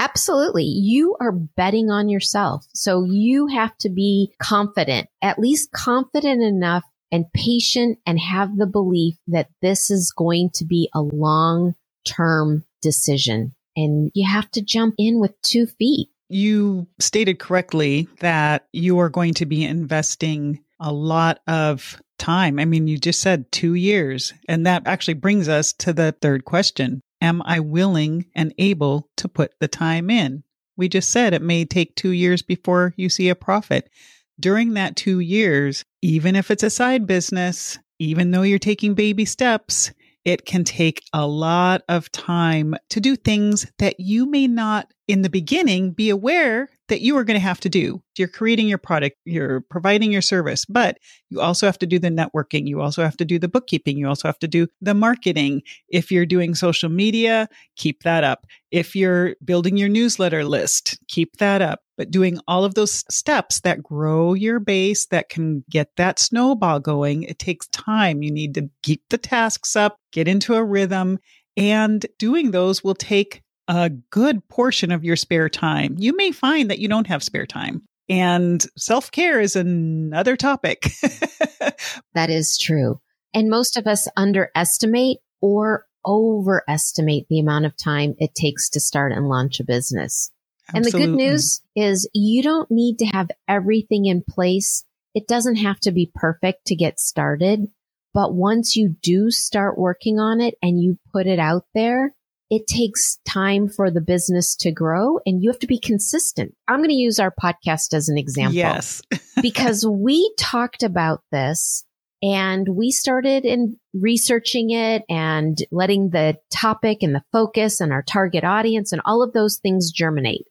Absolutely. 0.00 0.64
You 0.64 1.14
are 1.21 1.30
betting 1.30 1.90
on 1.90 2.09
yourself. 2.09 2.66
So 2.75 3.04
you 3.04 3.49
have 3.49 3.76
to 3.78 3.90
be 3.90 4.33
confident, 4.42 5.09
at 5.21 5.38
least 5.38 5.73
confident 5.73 6.42
enough 6.42 6.85
and 7.12 7.26
patient 7.35 7.99
and 8.07 8.19
have 8.19 8.57
the 8.57 8.66
belief 8.66 9.16
that 9.26 9.49
this 9.61 9.90
is 9.90 10.11
going 10.16 10.50
to 10.54 10.64
be 10.64 10.88
a 10.95 11.02
long 11.02 11.75
term 12.07 12.64
decision. 12.80 13.54
And 13.76 14.11
you 14.14 14.26
have 14.26 14.50
to 14.52 14.62
jump 14.62 14.95
in 14.97 15.21
with 15.21 15.40
two 15.42 15.66
feet. 15.66 16.09
You 16.30 16.87
stated 16.99 17.38
correctly 17.38 18.09
that 18.21 18.66
you 18.73 18.99
are 19.00 19.11
going 19.11 19.35
to 19.35 19.47
be 19.47 19.64
investing 19.64 20.61
a 20.78 20.92
lot 20.92 21.40
of 21.47 22.00
time. 22.19 22.59
I 22.59 22.64
mean, 22.64 22.87
you 22.87 22.97
just 22.97 23.21
said 23.21 23.50
two 23.52 23.75
years. 23.75 24.33
And 24.49 24.66
that 24.66 24.87
actually 24.87 25.14
brings 25.14 25.49
us 25.49 25.73
to 25.75 25.92
the 25.92 26.12
third 26.21 26.45
question 26.45 27.02
Am 27.21 27.43
I 27.43 27.61
willing 27.61 28.27
and 28.35 28.55
able 28.59 29.09
to 29.17 29.29
put 29.29 29.53
the 29.61 29.69
time 29.69 30.11
in? 30.11 30.43
We 30.77 30.89
just 30.89 31.11
said 31.11 31.35
it 31.35 31.43
may 31.43 31.65
take 31.65 31.95
two 31.95 32.11
years 32.11 32.43
before 32.43 32.95
you 32.97 33.09
see 33.09 33.29
a 33.29 33.35
profit. 33.35 33.91
During 34.39 34.75
that 34.75 34.97
two 34.97 35.21
years, 35.21 35.85
even 36.00 36.35
if 36.35 36.50
it's 36.50 36.62
a 36.62 36.71
side 36.71 37.07
business, 37.07 37.79
even 37.99 38.31
though 38.31 38.43
you're 38.43 38.59
taking 38.59 38.95
baby 38.95 39.27
steps, 39.27 39.93
it 40.25 40.47
can 40.47 40.65
take 40.65 41.03
a 41.12 41.27
lot 41.27 41.83
of 41.89 42.11
time 42.12 42.75
to 42.91 43.00
do 43.00 43.17
things 43.17 43.71
that 43.79 44.00
you 44.00 44.27
may 44.27 44.47
not 44.47 44.93
in 45.09 45.23
the 45.23 45.31
beginning 45.31 45.93
be 45.93 46.11
aware 46.11 46.69
that 46.91 47.01
you 47.01 47.17
are 47.17 47.25
going 47.25 47.39
to 47.39 47.45
have 47.45 47.61
to 47.61 47.69
do. 47.69 48.03
You're 48.19 48.29
creating 48.29 48.69
your 48.69 48.79
product, 48.79 49.17
you're 49.25 49.63
providing 49.63 50.13
your 50.13 50.21
service, 50.21 50.67
but 50.67 50.99
you 51.31 51.41
also 51.41 51.65
have 51.65 51.79
to 51.79 51.87
do 51.87 51.99
the 51.99 52.11
networking. 52.11 52.69
You 52.69 52.83
also 52.83 53.03
have 53.03 53.17
to 53.17 53.25
do 53.25 53.39
the 53.39 53.49
bookkeeping. 53.49 53.97
You 53.97 54.09
also 54.09 54.29
have 54.29 54.39
to 54.41 54.49
do 54.49 54.67
the 54.83 54.93
marketing. 54.93 55.63
If 55.89 56.13
you're 56.13 56.27
doing 56.27 56.55
social 56.55 56.91
media, 56.91 57.49
keep 57.77 58.03
that 58.03 58.25
up. 58.25 58.47
If 58.71 58.95
you're 58.95 59.37
building 59.45 59.77
your 59.77 59.89
newsletter 59.89 60.45
list, 60.45 60.99
keep 61.09 61.39
that 61.39 61.63
up. 61.63 61.81
But 61.97 62.11
doing 62.11 62.41
all 62.47 62.65
of 62.65 62.75
those 62.75 63.05
steps 63.13 63.61
that 63.61 63.83
grow 63.83 64.35
your 64.35 64.59
base, 64.59 65.07
that 65.07 65.29
can 65.29 65.65
get 65.71 65.97
that 65.97 66.19
snowball 66.19 66.81
going, 66.81 67.23
it 67.23 67.39
takes 67.39 67.67
time. 67.69 68.23
You 68.23 68.31
need 68.31 68.55
to 68.55 68.69
keep 68.83 69.03
the 69.11 69.19
tasks 69.19 69.77
up, 69.77 69.99
get 70.13 70.29
into 70.29 70.55
a 70.55 70.65
rhythm, 70.65 71.19
and 71.57 72.05
doing 72.19 72.51
those 72.51 72.83
will 72.83 72.95
take 72.95 73.43
a 73.71 73.89
good 73.89 74.47
portion 74.49 74.91
of 74.91 75.05
your 75.05 75.15
spare 75.15 75.49
time. 75.49 75.95
You 75.97 76.17
may 76.17 76.33
find 76.33 76.71
that 76.71 76.81
you 76.81 76.89
don't 76.89 77.07
have 77.07 77.23
spare 77.23 77.47
time. 77.47 77.83
And 78.09 78.65
self 78.77 79.12
care 79.12 79.41
is 79.41 79.55
another 79.55 80.37
topic. 80.37 80.91
that 82.15 82.31
is 82.31 82.59
true. 82.59 83.00
And 83.33 83.49
most 83.49 83.77
of 83.77 83.87
us 83.87 84.09
underestimate 84.17 85.19
or 85.41 85.87
overestimate 86.05 87.27
the 87.31 87.39
amount 87.39 87.67
of 87.67 87.77
time 87.77 88.17
it 88.19 88.35
takes 88.35 88.69
to 88.71 88.81
start 88.81 89.12
and 89.12 89.29
launch 89.29 89.61
a 89.61 89.65
business. 89.65 90.33
Absolutely. 90.75 90.77
And 90.77 90.85
the 90.85 91.07
good 91.07 91.17
news 91.17 91.62
is 91.77 92.11
you 92.12 92.43
don't 92.43 92.71
need 92.73 92.99
to 92.99 93.07
have 93.07 93.31
everything 93.47 94.07
in 94.07 94.25
place. 94.29 94.85
It 95.15 95.29
doesn't 95.29 95.57
have 95.57 95.79
to 95.81 95.93
be 95.93 96.11
perfect 96.12 96.67
to 96.67 96.75
get 96.75 96.99
started. 96.99 97.69
But 98.12 98.35
once 98.35 98.75
you 98.75 98.97
do 99.00 99.31
start 99.31 99.79
working 99.79 100.19
on 100.19 100.41
it 100.41 100.55
and 100.61 100.83
you 100.83 100.99
put 101.12 101.29
it 101.29 101.39
out 101.39 101.67
there, 101.75 102.12
it 102.50 102.66
takes 102.66 103.19
time 103.25 103.69
for 103.69 103.90
the 103.90 104.00
business 104.00 104.57
to 104.57 104.73
grow 104.73 105.21
and 105.25 105.40
you 105.42 105.50
have 105.50 105.61
to 105.61 105.69
be 105.69 105.78
consistent. 105.78 106.54
I'm 106.66 106.80
going 106.80 106.88
to 106.90 106.95
use 106.95 107.21
our 107.21 107.33
podcast 107.40 107.95
as 107.95 108.09
an 108.09 108.19
example. 108.19 108.57
Yes. 108.57 109.00
because 109.42 109.87
we 109.87 110.35
talked 110.37 110.83
about 110.83 111.23
this 111.30 111.85
and 112.23 112.69
we 112.69 112.90
started 112.90 113.45
in 113.45 113.78
researching 113.95 114.71
it 114.71 115.04
and 115.09 115.59
letting 115.71 116.11
the 116.11 116.38
topic 116.52 116.99
and 117.02 117.14
the 117.14 117.25
focus 117.30 117.80
and 117.80 117.92
our 117.92 118.02
target 118.02 118.42
audience 118.42 118.92
and 118.92 119.00
all 119.04 119.23
of 119.23 119.33
those 119.33 119.59
things 119.59 119.92
germinate. 119.92 120.47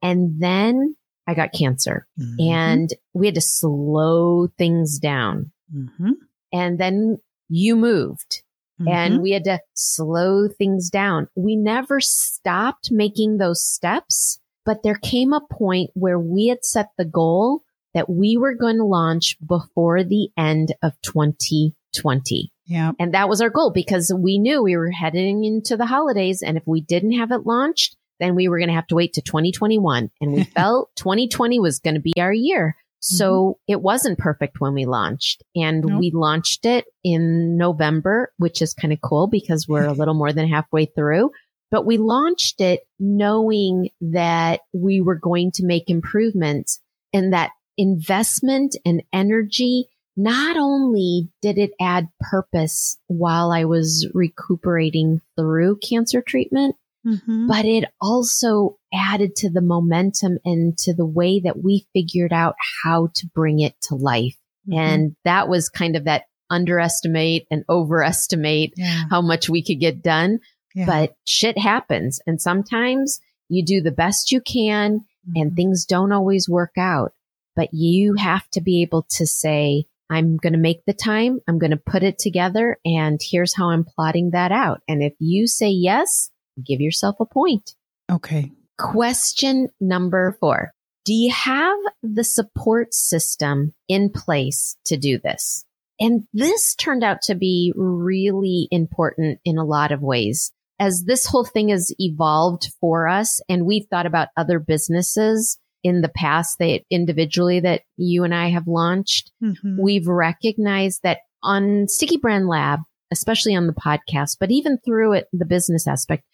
And 0.00 0.40
then 0.40 0.96
I 1.26 1.34
got 1.34 1.52
cancer 1.52 2.08
mm-hmm. 2.18 2.50
and 2.50 2.90
we 3.12 3.26
had 3.26 3.34
to 3.36 3.42
slow 3.42 4.48
things 4.58 4.98
down. 4.98 5.52
Mm-hmm. 5.72 6.12
And 6.52 6.78
then 6.78 7.18
you 7.48 7.76
moved 7.76 8.42
mm-hmm. 8.80 8.88
and 8.88 9.22
we 9.22 9.32
had 9.32 9.44
to 9.44 9.60
slow 9.74 10.48
things 10.48 10.90
down. 10.90 11.28
We 11.34 11.56
never 11.56 12.00
stopped 12.00 12.90
making 12.90 13.38
those 13.38 13.62
steps, 13.64 14.38
but 14.64 14.82
there 14.82 14.98
came 15.02 15.32
a 15.32 15.40
point 15.40 15.90
where 15.94 16.18
we 16.18 16.48
had 16.48 16.64
set 16.64 16.90
the 16.96 17.04
goal 17.04 17.62
that 17.94 18.08
we 18.08 18.36
were 18.36 18.54
going 18.54 18.78
to 18.78 18.84
launch 18.84 19.36
before 19.46 20.02
the 20.02 20.30
end 20.36 20.74
of 20.82 20.92
2020. 21.02 22.52
Yeah. 22.66 22.92
And 22.98 23.14
that 23.14 23.28
was 23.28 23.40
our 23.40 23.50
goal 23.50 23.70
because 23.70 24.12
we 24.16 24.38
knew 24.38 24.62
we 24.62 24.76
were 24.76 24.90
heading 24.90 25.44
into 25.44 25.76
the 25.76 25.86
holidays. 25.86 26.42
And 26.42 26.56
if 26.56 26.62
we 26.66 26.80
didn't 26.80 27.12
have 27.12 27.32
it 27.32 27.46
launched, 27.46 27.96
then 28.20 28.34
we 28.34 28.48
were 28.48 28.58
going 28.58 28.68
to 28.68 28.74
have 28.74 28.86
to 28.86 28.94
wait 28.94 29.14
to 29.14 29.22
2021. 29.22 30.10
And 30.20 30.32
we 30.32 30.44
felt 30.56 30.90
2020 30.96 31.58
was 31.60 31.80
going 31.80 31.94
to 31.94 32.00
be 32.00 32.14
our 32.18 32.32
year. 32.32 32.76
So 33.04 33.24
mm-hmm. 33.32 33.72
it 33.72 33.82
wasn't 33.82 34.18
perfect 34.18 34.60
when 34.60 34.74
we 34.74 34.86
launched 34.86 35.42
and 35.56 35.84
nope. 35.84 35.98
we 35.98 36.12
launched 36.12 36.64
it 36.64 36.84
in 37.02 37.56
November, 37.56 38.32
which 38.38 38.62
is 38.62 38.74
kind 38.74 38.92
of 38.92 39.00
cool 39.00 39.26
because 39.26 39.66
we're 39.66 39.86
a 39.86 39.92
little 39.92 40.14
more 40.14 40.32
than 40.32 40.48
halfway 40.48 40.86
through, 40.86 41.32
but 41.72 41.84
we 41.84 41.98
launched 41.98 42.60
it 42.60 42.82
knowing 43.00 43.90
that 44.00 44.60
we 44.72 45.00
were 45.00 45.16
going 45.16 45.50
to 45.54 45.66
make 45.66 45.90
improvements 45.90 46.80
and 47.12 47.32
that 47.32 47.50
investment 47.76 48.76
and 48.86 49.02
energy. 49.12 49.88
Not 50.16 50.56
only 50.56 51.28
did 51.40 51.58
it 51.58 51.72
add 51.80 52.08
purpose 52.20 52.96
while 53.08 53.50
I 53.50 53.64
was 53.64 54.06
recuperating 54.14 55.20
through 55.36 55.78
cancer 55.78 56.22
treatment, 56.22 56.76
Mm-hmm. 57.06 57.48
But 57.48 57.64
it 57.64 57.84
also 58.00 58.78
added 58.92 59.36
to 59.36 59.50
the 59.50 59.60
momentum 59.60 60.38
and 60.44 60.76
to 60.78 60.94
the 60.94 61.06
way 61.06 61.40
that 61.40 61.62
we 61.62 61.86
figured 61.92 62.32
out 62.32 62.54
how 62.84 63.08
to 63.14 63.26
bring 63.34 63.60
it 63.60 63.74
to 63.82 63.94
life. 63.94 64.36
Mm-hmm. 64.68 64.78
And 64.78 65.16
that 65.24 65.48
was 65.48 65.68
kind 65.68 65.96
of 65.96 66.04
that 66.04 66.24
underestimate 66.50 67.46
and 67.50 67.64
overestimate 67.68 68.74
yeah. 68.76 69.04
how 69.10 69.22
much 69.22 69.48
we 69.48 69.64
could 69.64 69.80
get 69.80 70.02
done. 70.02 70.38
Yeah. 70.74 70.86
But 70.86 71.16
shit 71.26 71.58
happens. 71.58 72.20
And 72.26 72.40
sometimes 72.40 73.20
you 73.48 73.64
do 73.64 73.80
the 73.80 73.90
best 73.90 74.30
you 74.30 74.40
can 74.40 75.00
mm-hmm. 75.00 75.32
and 75.36 75.56
things 75.56 75.84
don't 75.84 76.12
always 76.12 76.48
work 76.48 76.72
out. 76.78 77.12
But 77.54 77.70
you 77.72 78.14
have 78.14 78.48
to 78.50 78.60
be 78.60 78.82
able 78.82 79.06
to 79.16 79.26
say, 79.26 79.84
I'm 80.08 80.36
going 80.36 80.52
to 80.52 80.58
make 80.58 80.84
the 80.86 80.94
time. 80.94 81.40
I'm 81.48 81.58
going 81.58 81.70
to 81.70 81.76
put 81.76 82.02
it 82.02 82.18
together. 82.18 82.78
And 82.84 83.20
here's 83.22 83.54
how 83.54 83.70
I'm 83.70 83.84
plotting 83.84 84.30
that 84.30 84.52
out. 84.52 84.80
And 84.86 85.02
if 85.02 85.14
you 85.18 85.46
say 85.46 85.68
yes, 85.68 86.30
give 86.64 86.80
yourself 86.80 87.16
a 87.20 87.26
point. 87.26 87.74
Okay. 88.10 88.52
Question 88.78 89.68
number 89.80 90.36
four. 90.40 90.72
Do 91.04 91.14
you 91.14 91.32
have 91.32 91.78
the 92.02 92.24
support 92.24 92.94
system 92.94 93.74
in 93.88 94.10
place 94.10 94.76
to 94.86 94.96
do 94.96 95.18
this? 95.18 95.64
And 95.98 96.26
this 96.32 96.74
turned 96.74 97.04
out 97.04 97.22
to 97.22 97.34
be 97.34 97.72
really 97.76 98.68
important 98.70 99.40
in 99.44 99.58
a 99.58 99.64
lot 99.64 99.92
of 99.92 100.00
ways. 100.00 100.52
As 100.78 101.04
this 101.04 101.26
whole 101.26 101.44
thing 101.44 101.68
has 101.68 101.94
evolved 101.98 102.72
for 102.80 103.08
us 103.08 103.40
and 103.48 103.66
we've 103.66 103.86
thought 103.88 104.06
about 104.06 104.28
other 104.36 104.58
businesses 104.58 105.58
in 105.84 106.00
the 106.00 106.08
past 106.08 106.58
that 106.58 106.82
individually 106.90 107.60
that 107.60 107.82
you 107.96 108.24
and 108.24 108.34
I 108.34 108.50
have 108.50 108.66
launched, 108.66 109.30
mm-hmm. 109.42 109.80
we've 109.80 110.06
recognized 110.06 111.00
that 111.02 111.18
on 111.42 111.86
Sticky 111.88 112.16
Brand 112.16 112.48
Lab, 112.48 112.80
especially 113.12 113.54
on 113.54 113.68
the 113.68 113.72
podcast, 113.72 114.38
but 114.40 114.50
even 114.50 114.78
through 114.78 115.12
it, 115.12 115.28
the 115.32 115.44
business 115.44 115.86
aspect, 115.86 116.24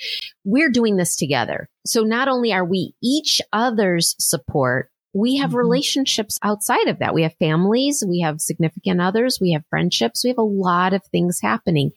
we're 0.44 0.70
doing 0.70 0.96
this 0.96 1.16
together. 1.16 1.68
So 1.84 2.02
not 2.02 2.28
only 2.28 2.52
are 2.52 2.64
we 2.64 2.94
each 3.02 3.42
other's 3.52 4.14
support, 4.18 4.90
we 5.14 5.36
have 5.36 5.50
mm-hmm. 5.50 5.58
relationships 5.58 6.38
outside 6.42 6.86
of 6.86 6.98
that. 6.98 7.14
We 7.14 7.22
have 7.22 7.34
families, 7.38 8.04
we 8.06 8.20
have 8.20 8.40
significant 8.40 9.00
others, 9.00 9.38
we 9.40 9.52
have 9.52 9.64
friendships, 9.68 10.22
we 10.22 10.30
have 10.30 10.38
a 10.38 10.42
lot 10.42 10.92
of 10.92 11.04
things 11.06 11.40
happening. 11.40 11.90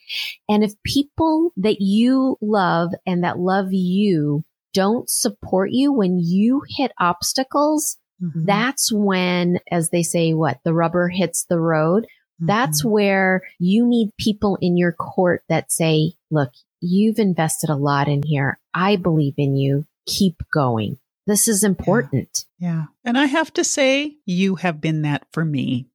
And 0.49 0.63
if 0.63 0.73
people 0.83 1.51
that 1.57 1.81
you 1.81 2.37
love 2.41 2.91
and 3.05 3.23
that 3.23 3.37
love 3.39 3.67
you 3.71 4.43
don't 4.73 5.09
support 5.09 5.71
you 5.71 5.91
when 5.91 6.19
you 6.19 6.63
hit 6.67 6.91
obstacles, 6.99 7.97
mm-hmm. 8.23 8.45
that's 8.45 8.91
when, 8.91 9.59
as 9.69 9.89
they 9.89 10.03
say, 10.03 10.33
what 10.33 10.59
the 10.63 10.73
rubber 10.73 11.09
hits 11.09 11.45
the 11.45 11.59
road. 11.59 12.07
That's 12.41 12.81
mm-hmm. 12.81 12.89
where 12.89 13.41
you 13.59 13.87
need 13.87 14.09
people 14.17 14.57
in 14.61 14.77
your 14.77 14.91
court 14.91 15.43
that 15.47 15.71
say, 15.71 16.13
look, 16.29 16.51
you've 16.81 17.19
invested 17.19 17.69
a 17.69 17.75
lot 17.75 18.07
in 18.07 18.23
here. 18.23 18.59
I 18.73 18.95
believe 18.95 19.35
in 19.37 19.55
you. 19.55 19.85
Keep 20.07 20.43
going. 20.51 20.97
This 21.27 21.47
is 21.47 21.63
important. 21.63 22.45
Yeah. 22.57 22.73
yeah. 22.73 22.85
And 23.05 23.17
I 23.17 23.25
have 23.25 23.53
to 23.53 23.63
say, 23.63 24.17
you 24.25 24.55
have 24.55 24.81
been 24.81 25.03
that 25.03 25.25
for 25.31 25.45
me. 25.45 25.87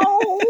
oh, 0.00 0.40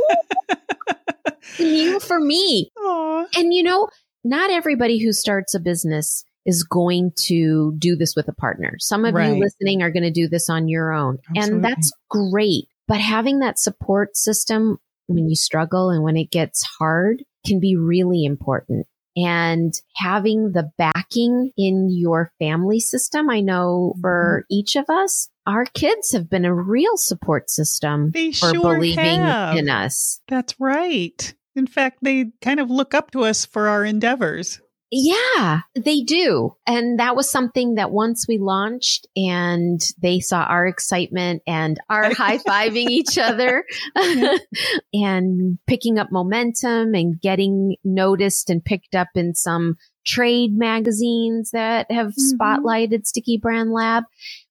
you 1.59 1.99
for 2.01 2.21
me. 2.21 2.71
Aww. 2.79 3.27
And 3.37 3.53
you 3.53 3.65
know, 3.65 3.89
not 4.23 4.51
everybody 4.51 4.99
who 4.99 5.13
starts 5.13 5.55
a 5.55 5.61
business 5.61 6.25
is 6.47 6.63
going 6.63 7.13
to 7.17 7.75
do 7.79 7.97
this 7.97 8.15
with 8.17 8.29
a 8.29 8.33
partner. 8.33 8.77
Some 8.79 9.05
of 9.05 9.15
right. 9.15 9.35
you 9.35 9.41
listening 9.41 9.83
are 9.83 9.91
going 9.91 10.05
to 10.05 10.11
do 10.11 10.29
this 10.29 10.49
on 10.49 10.69
your 10.69 10.93
own. 10.93 11.19
Absolutely. 11.37 11.55
And 11.55 11.65
that's 11.65 11.93
great. 12.09 12.65
But 12.89 13.01
having 13.01 13.41
that 13.41 13.59
support 13.59 14.17
system 14.17 14.79
when 15.15 15.29
you 15.29 15.35
struggle 15.35 15.91
and 15.91 16.03
when 16.03 16.17
it 16.17 16.31
gets 16.31 16.67
hard 16.79 17.25
can 17.47 17.61
be 17.61 17.77
really 17.77 18.25
important. 18.25 18.87
And 19.17 19.75
having 19.97 20.53
the 20.53 20.71
backing 20.79 21.51
in 21.57 21.89
your 21.91 22.33
family 22.39 22.81
system, 22.81 23.29
I 23.29 23.41
know 23.41 23.95
for 24.01 24.45
mm-hmm. 24.45 24.55
each 24.55 24.77
of 24.77 24.85
us, 24.89 25.29
our 25.47 25.65
kids 25.65 26.13
have 26.13 26.31
been 26.31 26.45
a 26.45 26.55
real 26.55 26.97
support 26.97 27.51
system 27.51 28.13
they 28.13 28.31
for 28.33 28.53
sure 28.53 28.77
believing 28.77 29.21
have. 29.21 29.57
in 29.57 29.69
us. 29.69 30.21
That's 30.29 30.55
right. 30.61 31.35
In 31.57 31.67
fact, 31.67 31.99
they 32.03 32.27
kind 32.41 32.61
of 32.61 32.71
look 32.71 32.95
up 32.95 33.11
to 33.11 33.25
us 33.25 33.45
for 33.45 33.69
our 33.69 33.85
endeavors. 33.85 34.61
Yeah, 34.93 35.61
they 35.77 36.01
do. 36.01 36.57
And 36.67 36.99
that 36.99 37.15
was 37.15 37.31
something 37.31 37.77
that 37.77 37.93
once 37.93 38.27
we 38.29 38.39
launched 38.39 39.07
and 39.15 39.81
they 40.03 40.19
saw 40.19 40.43
our 40.43 40.67
excitement 40.67 41.43
and 41.47 41.79
our 41.89 42.13
high 42.15 42.39
fiving 42.39 42.89
each 42.89 43.17
other 43.17 43.65
and 44.93 45.59
picking 45.69 45.99
up 45.99 46.09
momentum 46.11 46.95
and 46.95 47.21
getting 47.21 47.77
noticed 47.85 48.51
and 48.51 48.65
picked 48.65 48.97
up 48.97 49.09
in 49.15 49.35
some 49.35 49.77
trade 50.05 50.57
magazines 50.57 51.51
that 51.53 51.91
have 51.91 52.09
mm-hmm. 52.09 52.43
spotlighted 52.43 53.07
Sticky 53.07 53.39
Brand 53.39 53.71
Lab. 53.71 54.05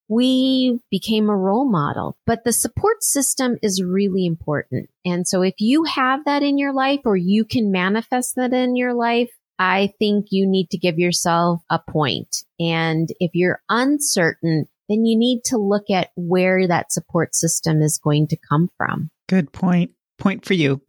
We 0.08 0.79
became 0.89 1.29
a 1.29 1.38
role 1.38 1.69
model, 1.69 2.17
but 2.25 2.43
the 2.43 2.53
support 2.53 3.03
system 3.03 3.58
is 3.62 3.84
really 3.84 4.25
important. 4.25 4.89
And 5.05 5.27
so 5.27 5.43
if 5.43 5.55
you 5.60 5.84
have 5.84 6.25
that 6.25 6.41
in 6.41 6.58
your 6.58 6.74
life 6.74 7.01
or 7.05 7.15
you 7.15 7.46
can 7.46 7.72
manifest 7.72 8.36
that 8.36 8.51
in 8.51 8.75
your 8.75 8.96
life, 8.96 9.29
I 9.60 9.94
think 10.00 10.28
you 10.32 10.48
need 10.48 10.70
to 10.72 10.78
give 10.78 10.98
yourself 10.98 11.62
a 11.70 11.80
point. 11.80 12.44
And 12.60 13.10
if 13.20 13.32
you're 13.34 13.62
uncertain, 13.70 14.68
then 14.88 15.06
you 15.06 15.18
need 15.18 15.44
to 15.46 15.58
look 15.58 15.89
at 15.92 16.10
where 16.16 16.68
that 16.68 16.92
support 16.92 17.36
system 17.36 17.82
is 17.82 18.00
going 18.00 18.28
to 18.30 18.38
come 18.38 18.70
from. 18.78 19.12
Good 19.28 19.51
point. 19.51 19.92
Point 20.18 20.46
for 20.46 20.54
you. 20.54 20.82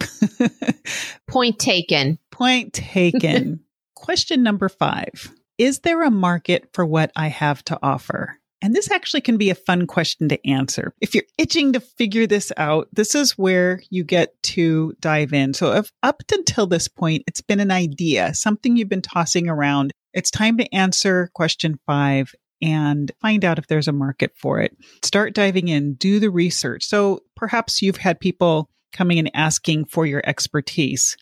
point 1.29 1.59
taken. 1.59 2.19
Point 2.31 2.73
taken. 2.73 3.61
Question 3.95 4.43
number 4.43 4.69
five 4.69 5.31
Is 5.59 5.81
there 5.81 6.03
a 6.03 6.11
market 6.11 6.71
for 6.73 6.87
what 6.87 7.13
I 7.15 7.29
have 7.29 7.63
to 7.67 7.79
offer? 7.83 8.40
And 8.63 8.75
this 8.75 8.91
actually 8.91 9.23
can 9.23 9.39
be 9.39 9.51
a 9.51 9.55
fun 9.55 9.87
question 9.87 10.29
to 10.29 10.49
answer. 10.49 10.93
If 11.01 11.15
you're 11.15 11.25
itching 11.39 11.73
to 11.73 11.81
figure 11.81 12.27
this 12.27 12.53
out, 12.57 12.89
this 12.93 13.15
is 13.15 13.39
where 13.39 13.83
you 13.91 14.05
get 14.05 14.41
to 14.43 14.95
dive 15.01 15.33
in. 15.33 15.55
So, 15.55 15.73
if 15.73 15.91
up 16.03 16.23
until 16.33 16.67
this 16.67 16.89
point, 16.89 17.25
it's 17.27 17.41
been 17.41 17.61
an 17.61 17.71
idea, 17.71 18.35
something 18.35 18.77
you've 18.77 18.89
been 18.89 19.03
tossing 19.03 19.49
around, 19.49 19.93
it's 20.13 20.31
time 20.31 20.59
to 20.59 20.75
answer 20.75 21.31
question 21.35 21.79
five 21.87 22.35
and 22.63 23.11
find 23.23 23.45
out 23.45 23.59
if 23.59 23.67
there's 23.69 23.89
a 23.89 23.93
market 23.93 24.33
for 24.37 24.61
it. 24.61 24.77
Start 25.03 25.35
diving 25.35 25.69
in, 25.69 25.95
do 25.95 26.21
the 26.21 26.31
research. 26.31 26.85
So, 26.85 27.21
perhaps 27.37 27.81
you've 27.81 27.97
had 27.97 28.21
people 28.21 28.69
coming 28.93 29.19
and 29.19 29.31
asking 29.35 29.87
for 29.87 30.05
your 30.05 30.23
expertise. 30.27 31.17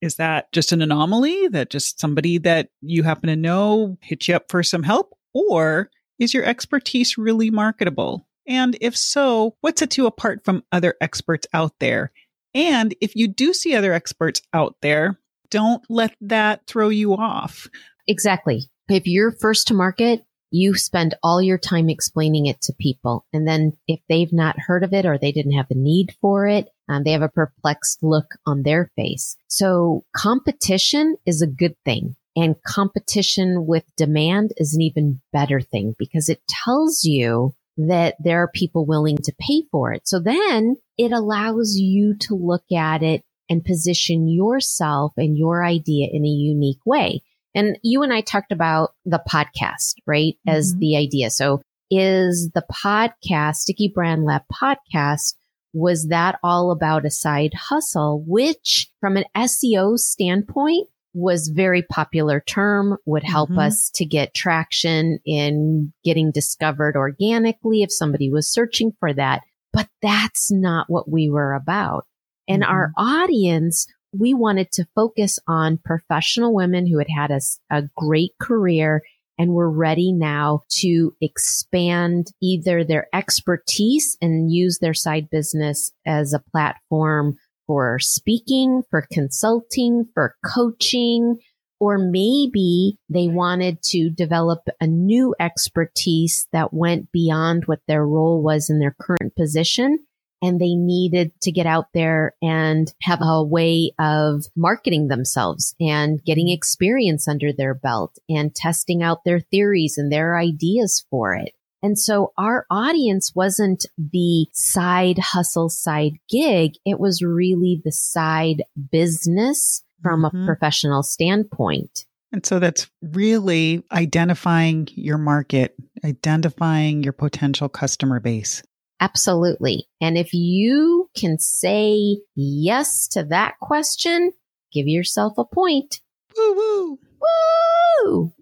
Is 0.00 0.16
that 0.16 0.50
just 0.52 0.72
an 0.72 0.82
anomaly 0.82 1.48
that 1.48 1.70
just 1.70 2.00
somebody 2.00 2.38
that 2.38 2.70
you 2.80 3.02
happen 3.02 3.28
to 3.28 3.36
know 3.36 3.98
hit 4.00 4.26
you 4.26 4.34
up 4.34 4.50
for 4.50 4.62
some 4.62 4.82
help? 4.82 5.14
Or 5.34 5.90
is 6.20 6.32
your 6.32 6.44
expertise 6.44 7.18
really 7.18 7.50
marketable? 7.50 8.28
And 8.46 8.76
if 8.80 8.96
so, 8.96 9.56
what 9.60 9.78
sets 9.78 9.98
you 9.98 10.06
apart 10.06 10.44
from 10.44 10.62
other 10.70 10.94
experts 11.00 11.46
out 11.52 11.72
there? 11.80 12.12
And 12.54 12.94
if 13.00 13.16
you 13.16 13.26
do 13.26 13.52
see 13.52 13.74
other 13.74 13.92
experts 13.92 14.42
out 14.52 14.76
there, 14.82 15.18
don't 15.50 15.82
let 15.88 16.14
that 16.20 16.66
throw 16.66 16.88
you 16.88 17.14
off. 17.14 17.68
Exactly. 18.06 18.70
If 18.88 19.06
you're 19.06 19.32
first 19.32 19.68
to 19.68 19.74
market, 19.74 20.24
you 20.50 20.74
spend 20.74 21.14
all 21.22 21.40
your 21.40 21.58
time 21.58 21.88
explaining 21.88 22.46
it 22.46 22.60
to 22.62 22.72
people. 22.72 23.24
And 23.32 23.46
then 23.46 23.72
if 23.86 24.00
they've 24.08 24.32
not 24.32 24.58
heard 24.58 24.82
of 24.82 24.92
it 24.92 25.06
or 25.06 25.16
they 25.16 25.32
didn't 25.32 25.52
have 25.52 25.70
a 25.70 25.76
need 25.76 26.16
for 26.20 26.46
it, 26.46 26.68
um, 26.88 27.04
they 27.04 27.12
have 27.12 27.22
a 27.22 27.28
perplexed 27.28 28.02
look 28.02 28.26
on 28.46 28.62
their 28.62 28.90
face. 28.96 29.36
So 29.46 30.04
competition 30.14 31.16
is 31.24 31.40
a 31.40 31.46
good 31.46 31.76
thing. 31.84 32.16
And 32.40 32.56
competition 32.62 33.66
with 33.66 33.84
demand 33.98 34.54
is 34.56 34.74
an 34.74 34.80
even 34.80 35.20
better 35.30 35.60
thing 35.60 35.94
because 35.98 36.30
it 36.30 36.40
tells 36.48 37.04
you 37.04 37.54
that 37.76 38.16
there 38.18 38.42
are 38.42 38.48
people 38.48 38.86
willing 38.86 39.18
to 39.18 39.34
pay 39.38 39.64
for 39.70 39.92
it. 39.92 40.08
So 40.08 40.20
then 40.20 40.76
it 40.96 41.12
allows 41.12 41.76
you 41.76 42.16
to 42.20 42.34
look 42.34 42.64
at 42.74 43.02
it 43.02 43.24
and 43.50 43.62
position 43.62 44.26
yourself 44.26 45.12
and 45.18 45.36
your 45.36 45.62
idea 45.62 46.08
in 46.10 46.24
a 46.24 46.28
unique 46.28 46.80
way. 46.86 47.20
And 47.54 47.78
you 47.82 48.02
and 48.02 48.10
I 48.12 48.22
talked 48.22 48.52
about 48.52 48.94
the 49.04 49.22
podcast, 49.28 49.96
right? 50.06 50.38
Mm-hmm. 50.48 50.56
As 50.56 50.74
the 50.76 50.96
idea. 50.96 51.28
So 51.28 51.60
is 51.90 52.50
the 52.54 52.64
podcast, 52.72 53.56
Sticky 53.56 53.92
Brand 53.94 54.24
Lab 54.24 54.44
podcast, 54.50 55.34
was 55.74 56.08
that 56.08 56.38
all 56.42 56.70
about 56.70 57.04
a 57.04 57.10
side 57.10 57.52
hustle, 57.52 58.24
which 58.26 58.90
from 58.98 59.18
an 59.18 59.24
SEO 59.36 59.98
standpoint 59.98 60.88
was 61.12 61.48
very 61.48 61.82
popular 61.82 62.42
term, 62.46 62.96
would 63.04 63.24
help 63.24 63.50
mm-hmm. 63.50 63.60
us 63.60 63.90
to 63.94 64.04
get 64.04 64.34
traction 64.34 65.18
in 65.24 65.92
getting 66.04 66.30
discovered 66.30 66.96
organically 66.96 67.82
if 67.82 67.92
somebody 67.92 68.30
was 68.30 68.52
searching 68.52 68.92
for 69.00 69.12
that. 69.12 69.42
But 69.72 69.88
that's 70.02 70.50
not 70.50 70.86
what 70.88 71.10
we 71.10 71.30
were 71.30 71.54
about. 71.54 72.06
And 72.48 72.62
mm-hmm. 72.62 72.72
our 72.72 72.92
audience, 72.96 73.86
we 74.12 74.34
wanted 74.34 74.72
to 74.72 74.88
focus 74.94 75.38
on 75.46 75.80
professional 75.84 76.54
women 76.54 76.86
who 76.86 76.98
had 76.98 77.08
had 77.14 77.30
a, 77.30 77.40
a 77.70 77.82
great 77.96 78.32
career 78.40 79.02
and 79.38 79.52
were 79.52 79.70
ready 79.70 80.12
now 80.12 80.60
to 80.68 81.14
expand 81.22 82.26
either 82.42 82.84
their 82.84 83.08
expertise 83.14 84.18
and 84.20 84.52
use 84.52 84.78
their 84.80 84.92
side 84.92 85.30
business 85.30 85.90
as 86.04 86.34
a 86.34 86.42
platform 86.50 87.36
for 87.70 88.00
speaking, 88.00 88.82
for 88.90 89.06
consulting, 89.12 90.04
for 90.12 90.34
coaching, 90.44 91.36
or 91.78 91.98
maybe 91.98 92.98
they 93.08 93.28
wanted 93.28 93.80
to 93.80 94.10
develop 94.10 94.58
a 94.80 94.88
new 94.88 95.36
expertise 95.38 96.48
that 96.52 96.74
went 96.74 97.12
beyond 97.12 97.66
what 97.66 97.78
their 97.86 98.04
role 98.04 98.42
was 98.42 98.70
in 98.70 98.80
their 98.80 98.96
current 99.00 99.36
position. 99.36 100.00
And 100.42 100.60
they 100.60 100.74
needed 100.74 101.30
to 101.42 101.52
get 101.52 101.66
out 101.66 101.86
there 101.94 102.34
and 102.42 102.92
have 103.02 103.20
a 103.22 103.44
way 103.44 103.92
of 104.00 104.46
marketing 104.56 105.06
themselves 105.06 105.76
and 105.78 106.20
getting 106.24 106.46
mm-hmm. 106.46 106.54
experience 106.54 107.28
under 107.28 107.52
their 107.52 107.74
belt 107.74 108.18
and 108.28 108.52
testing 108.52 109.00
out 109.00 109.22
their 109.24 109.38
theories 109.38 109.96
and 109.96 110.10
their 110.10 110.36
ideas 110.36 111.06
for 111.08 111.34
it. 111.34 111.52
And 111.82 111.98
so 111.98 112.32
our 112.36 112.66
audience 112.70 113.32
wasn't 113.34 113.86
the 113.96 114.46
side 114.52 115.18
hustle, 115.18 115.68
side 115.68 116.12
gig. 116.28 116.72
It 116.84 117.00
was 117.00 117.22
really 117.22 117.80
the 117.84 117.92
side 117.92 118.62
business 118.90 119.82
from 120.02 120.22
mm-hmm. 120.22 120.42
a 120.42 120.46
professional 120.46 121.02
standpoint. 121.02 122.06
And 122.32 122.46
so 122.46 122.58
that's 122.58 122.88
really 123.02 123.82
identifying 123.90 124.88
your 124.92 125.18
market, 125.18 125.74
identifying 126.04 127.02
your 127.02 127.12
potential 127.12 127.68
customer 127.68 128.20
base. 128.20 128.62
Absolutely. 129.00 129.88
And 130.00 130.16
if 130.18 130.32
you 130.32 131.08
can 131.16 131.38
say 131.38 132.18
yes 132.36 133.08
to 133.08 133.24
that 133.24 133.54
question, 133.60 134.32
give 134.72 134.86
yourself 134.86 135.38
a 135.38 135.44
point. 135.44 136.00
Woo 136.36 136.54
woo. 136.54 136.98
Woo! 138.02 138.32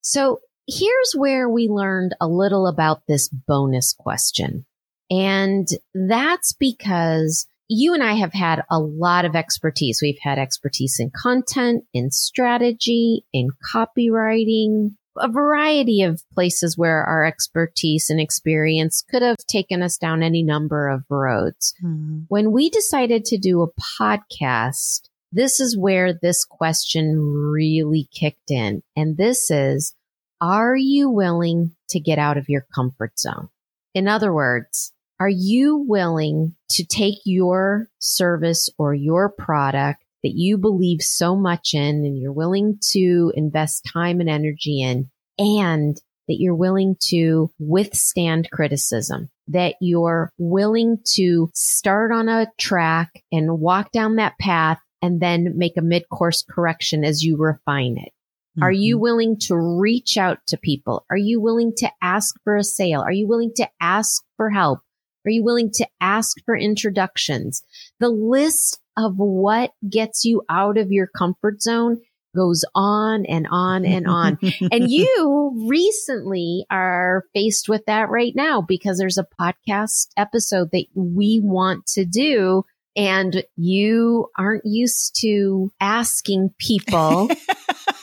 so 0.00 0.40
here's 0.68 1.14
where 1.16 1.48
we 1.48 1.68
learned 1.68 2.14
a 2.20 2.28
little 2.28 2.66
about 2.66 3.02
this 3.08 3.28
bonus 3.28 3.94
question. 3.98 4.66
And 5.10 5.66
that's 5.94 6.52
because 6.52 7.46
you 7.68 7.94
and 7.94 8.02
I 8.02 8.14
have 8.14 8.32
had 8.32 8.62
a 8.70 8.78
lot 8.78 9.24
of 9.24 9.34
expertise. 9.34 10.00
We've 10.02 10.18
had 10.20 10.38
expertise 10.38 10.98
in 11.00 11.10
content, 11.10 11.84
in 11.92 12.10
strategy, 12.10 13.24
in 13.32 13.48
copywriting, 13.74 14.96
a 15.16 15.28
variety 15.28 16.02
of 16.02 16.22
places 16.32 16.78
where 16.78 17.02
our 17.02 17.24
expertise 17.24 18.08
and 18.10 18.20
experience 18.20 19.04
could 19.10 19.22
have 19.22 19.36
taken 19.48 19.82
us 19.82 19.96
down 19.96 20.22
any 20.22 20.42
number 20.42 20.88
of 20.88 21.04
roads. 21.08 21.74
Mm-hmm. 21.82 22.20
When 22.28 22.52
we 22.52 22.70
decided 22.70 23.24
to 23.26 23.38
do 23.38 23.62
a 23.62 23.72
podcast, 24.00 25.08
this 25.32 25.60
is 25.60 25.76
where 25.76 26.14
this 26.14 26.44
question 26.44 27.18
really 27.18 28.08
kicked 28.12 28.50
in. 28.50 28.82
And 28.96 29.16
this 29.16 29.50
is, 29.50 29.94
are 30.40 30.76
you 30.76 31.10
willing 31.10 31.74
to 31.90 32.00
get 32.00 32.18
out 32.18 32.38
of 32.38 32.48
your 32.48 32.66
comfort 32.74 33.18
zone? 33.18 33.48
In 33.94 34.08
other 34.08 34.32
words, 34.32 34.92
are 35.20 35.28
you 35.28 35.84
willing 35.88 36.54
to 36.70 36.84
take 36.84 37.18
your 37.24 37.88
service 37.98 38.70
or 38.78 38.94
your 38.94 39.28
product 39.28 40.04
that 40.22 40.32
you 40.34 40.58
believe 40.58 41.00
so 41.02 41.34
much 41.34 41.74
in 41.74 42.04
and 42.04 42.18
you're 42.18 42.32
willing 42.32 42.78
to 42.90 43.32
invest 43.34 43.88
time 43.92 44.20
and 44.20 44.28
energy 44.28 44.82
in 44.82 45.10
and 45.38 45.96
that 46.28 46.36
you're 46.38 46.54
willing 46.54 46.96
to 47.00 47.50
withstand 47.58 48.50
criticism, 48.52 49.30
that 49.48 49.74
you're 49.80 50.30
willing 50.38 50.98
to 51.14 51.50
start 51.54 52.12
on 52.12 52.28
a 52.28 52.46
track 52.58 53.22
and 53.32 53.58
walk 53.58 53.90
down 53.92 54.16
that 54.16 54.38
path 54.38 54.78
and 55.00 55.20
then 55.20 55.56
make 55.56 55.76
a 55.76 55.82
mid 55.82 56.08
course 56.08 56.44
correction 56.48 57.04
as 57.04 57.24
you 57.24 57.36
refine 57.36 57.96
it. 57.98 58.12
Mm-hmm. 58.58 58.64
Are 58.64 58.72
you 58.72 58.96
mm-hmm. 58.96 59.02
willing 59.02 59.36
to 59.42 59.56
reach 59.56 60.16
out 60.16 60.38
to 60.48 60.56
people? 60.56 61.06
Are 61.10 61.16
you 61.16 61.40
willing 61.40 61.72
to 61.76 61.88
ask 62.02 62.34
for 62.42 62.56
a 62.56 62.64
sale? 62.64 63.00
Are 63.00 63.12
you 63.12 63.28
willing 63.28 63.52
to 63.56 63.68
ask 63.80 64.24
for 64.36 64.50
help? 64.50 64.80
Are 65.24 65.30
you 65.30 65.44
willing 65.44 65.70
to 65.74 65.86
ask 66.00 66.36
for 66.44 66.56
introductions? 66.56 67.62
The 68.00 68.08
list 68.08 68.80
of 68.96 69.14
what 69.16 69.72
gets 69.88 70.24
you 70.24 70.42
out 70.48 70.76
of 70.76 70.90
your 70.90 71.06
comfort 71.06 71.62
zone 71.62 72.00
goes 72.34 72.64
on 72.74 73.26
and 73.26 73.46
on 73.48 73.84
and 73.84 74.08
on. 74.08 74.38
and 74.72 74.90
you 74.90 75.66
recently 75.68 76.66
are 76.68 77.24
faced 77.34 77.68
with 77.68 77.84
that 77.86 78.10
right 78.10 78.32
now 78.34 78.60
because 78.60 78.98
there's 78.98 79.18
a 79.18 79.26
podcast 79.40 80.08
episode 80.16 80.70
that 80.72 80.86
we 80.94 81.40
want 81.42 81.86
to 81.86 82.04
do 82.04 82.64
and 82.98 83.44
you 83.56 84.26
aren't 84.36 84.64
used 84.64 85.16
to 85.20 85.70
asking 85.80 86.50
people 86.58 87.30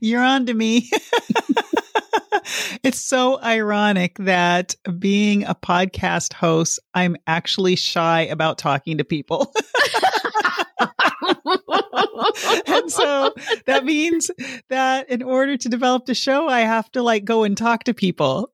You're 0.00 0.22
on 0.22 0.46
to 0.46 0.54
me. 0.54 0.90
it's 2.82 3.00
so 3.00 3.40
ironic 3.42 4.16
that 4.18 4.74
being 4.98 5.44
a 5.44 5.54
podcast 5.54 6.32
host, 6.32 6.80
I'm 6.94 7.16
actually 7.26 7.76
shy 7.76 8.22
about 8.22 8.58
talking 8.58 8.98
to 8.98 9.04
people. 9.04 9.52
and 12.66 12.90
so 12.90 13.32
that 13.66 13.84
means 13.84 14.30
that 14.68 15.08
in 15.10 15.22
order 15.22 15.56
to 15.56 15.68
develop 15.68 16.06
the 16.06 16.14
show, 16.14 16.48
I 16.48 16.60
have 16.60 16.90
to 16.92 17.02
like 17.02 17.24
go 17.24 17.44
and 17.44 17.56
talk 17.56 17.84
to 17.84 17.94
people. 17.94 18.50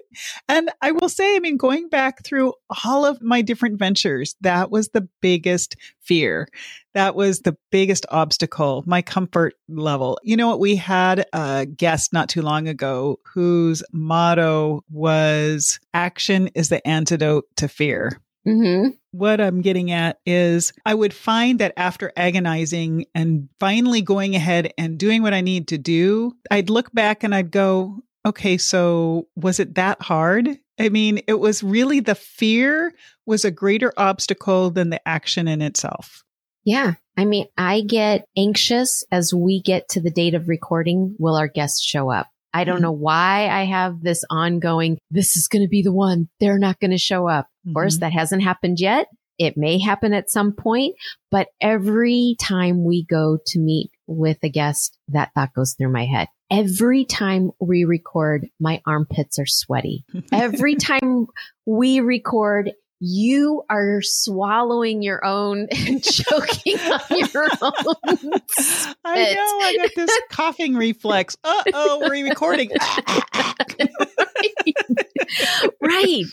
and 0.48 0.70
I 0.80 0.92
will 0.92 1.08
say, 1.08 1.36
I 1.36 1.40
mean, 1.40 1.56
going 1.56 1.88
back 1.88 2.24
through 2.24 2.54
all 2.84 3.04
of 3.04 3.22
my 3.22 3.42
different 3.42 3.78
ventures, 3.78 4.36
that 4.40 4.70
was 4.70 4.88
the 4.88 5.08
biggest 5.20 5.76
fear. 6.00 6.48
That 6.94 7.14
was 7.14 7.40
the 7.40 7.56
biggest 7.70 8.04
obstacle, 8.10 8.82
my 8.86 9.02
comfort 9.02 9.54
level. 9.68 10.18
You 10.22 10.36
know 10.36 10.48
what? 10.48 10.60
We 10.60 10.76
had 10.76 11.26
a 11.32 11.64
guest 11.66 12.12
not 12.12 12.28
too 12.28 12.42
long 12.42 12.68
ago 12.68 13.18
whose 13.32 13.82
motto 13.92 14.84
was 14.90 15.80
action 15.94 16.48
is 16.54 16.68
the 16.68 16.86
antidote 16.86 17.44
to 17.56 17.68
fear. 17.68 18.20
Mm-hmm. 18.46 18.90
What 19.12 19.40
I'm 19.40 19.60
getting 19.60 19.90
at 19.90 20.18
is 20.26 20.72
I 20.84 20.94
would 20.94 21.14
find 21.14 21.58
that 21.60 21.74
after 21.76 22.12
agonizing 22.16 23.06
and 23.14 23.48
finally 23.60 24.02
going 24.02 24.34
ahead 24.34 24.72
and 24.76 24.98
doing 24.98 25.22
what 25.22 25.34
I 25.34 25.40
need 25.40 25.68
to 25.68 25.78
do, 25.78 26.32
I'd 26.50 26.70
look 26.70 26.92
back 26.92 27.22
and 27.22 27.34
I'd 27.34 27.50
go, 27.50 28.00
okay, 28.26 28.58
so 28.58 29.28
was 29.36 29.60
it 29.60 29.74
that 29.76 30.02
hard? 30.02 30.48
I 30.80 30.88
mean, 30.88 31.20
it 31.28 31.38
was 31.38 31.62
really 31.62 32.00
the 32.00 32.14
fear 32.14 32.92
was 33.26 33.44
a 33.44 33.50
greater 33.50 33.92
obstacle 33.96 34.70
than 34.70 34.90
the 34.90 35.06
action 35.06 35.46
in 35.46 35.62
itself. 35.62 36.24
Yeah. 36.64 36.94
I 37.16 37.24
mean, 37.24 37.46
I 37.58 37.82
get 37.82 38.26
anxious 38.36 39.04
as 39.12 39.34
we 39.34 39.60
get 39.60 39.88
to 39.90 40.00
the 40.00 40.10
date 40.10 40.34
of 40.34 40.48
recording. 40.48 41.14
Will 41.18 41.36
our 41.36 41.48
guests 41.48 41.82
show 41.82 42.10
up? 42.10 42.28
I 42.54 42.64
don't 42.64 42.76
mm-hmm. 42.76 42.82
know 42.82 42.92
why 42.92 43.48
I 43.48 43.64
have 43.64 44.02
this 44.02 44.24
ongoing, 44.30 44.98
this 45.10 45.36
is 45.36 45.48
going 45.48 45.62
to 45.62 45.68
be 45.68 45.82
the 45.82 45.92
one. 45.92 46.28
They're 46.40 46.58
not 46.58 46.80
going 46.80 46.90
to 46.90 46.98
show 46.98 47.28
up. 47.28 47.46
Mm-hmm. 47.46 47.70
Of 47.70 47.74
course, 47.74 47.94
mm-hmm. 47.94 48.00
that 48.00 48.12
hasn't 48.12 48.42
happened 48.42 48.80
yet. 48.80 49.08
It 49.38 49.56
may 49.56 49.80
happen 49.80 50.12
at 50.12 50.30
some 50.30 50.52
point, 50.52 50.94
but 51.30 51.48
every 51.60 52.36
time 52.40 52.84
we 52.84 53.04
go 53.04 53.38
to 53.46 53.58
meet 53.58 53.90
with 54.06 54.38
a 54.42 54.48
guest, 54.48 54.98
that 55.08 55.30
thought 55.34 55.54
goes 55.54 55.74
through 55.74 55.92
my 55.92 56.04
head. 56.04 56.28
Every 56.50 57.06
time 57.06 57.50
we 57.58 57.84
record, 57.84 58.46
my 58.60 58.82
armpits 58.86 59.38
are 59.38 59.46
sweaty. 59.46 60.04
every 60.32 60.76
time 60.76 61.26
we 61.64 62.00
record, 62.00 62.72
you 63.04 63.64
are 63.68 64.00
swallowing 64.00 65.02
your 65.02 65.24
own 65.24 65.66
and 65.72 66.04
choking 66.04 66.78
on 66.78 67.00
your 67.32 67.48
own. 67.60 68.32
Spit. 68.48 68.96
I 69.04 69.34
know. 69.34 69.58
I 69.60 69.76
got 69.76 69.90
this 69.96 70.20
coughing 70.30 70.76
reflex. 70.76 71.36
Uh 71.42 71.62
oh, 71.74 72.08
we're 72.08 72.24
recording. 72.24 72.70
right. 75.80 76.24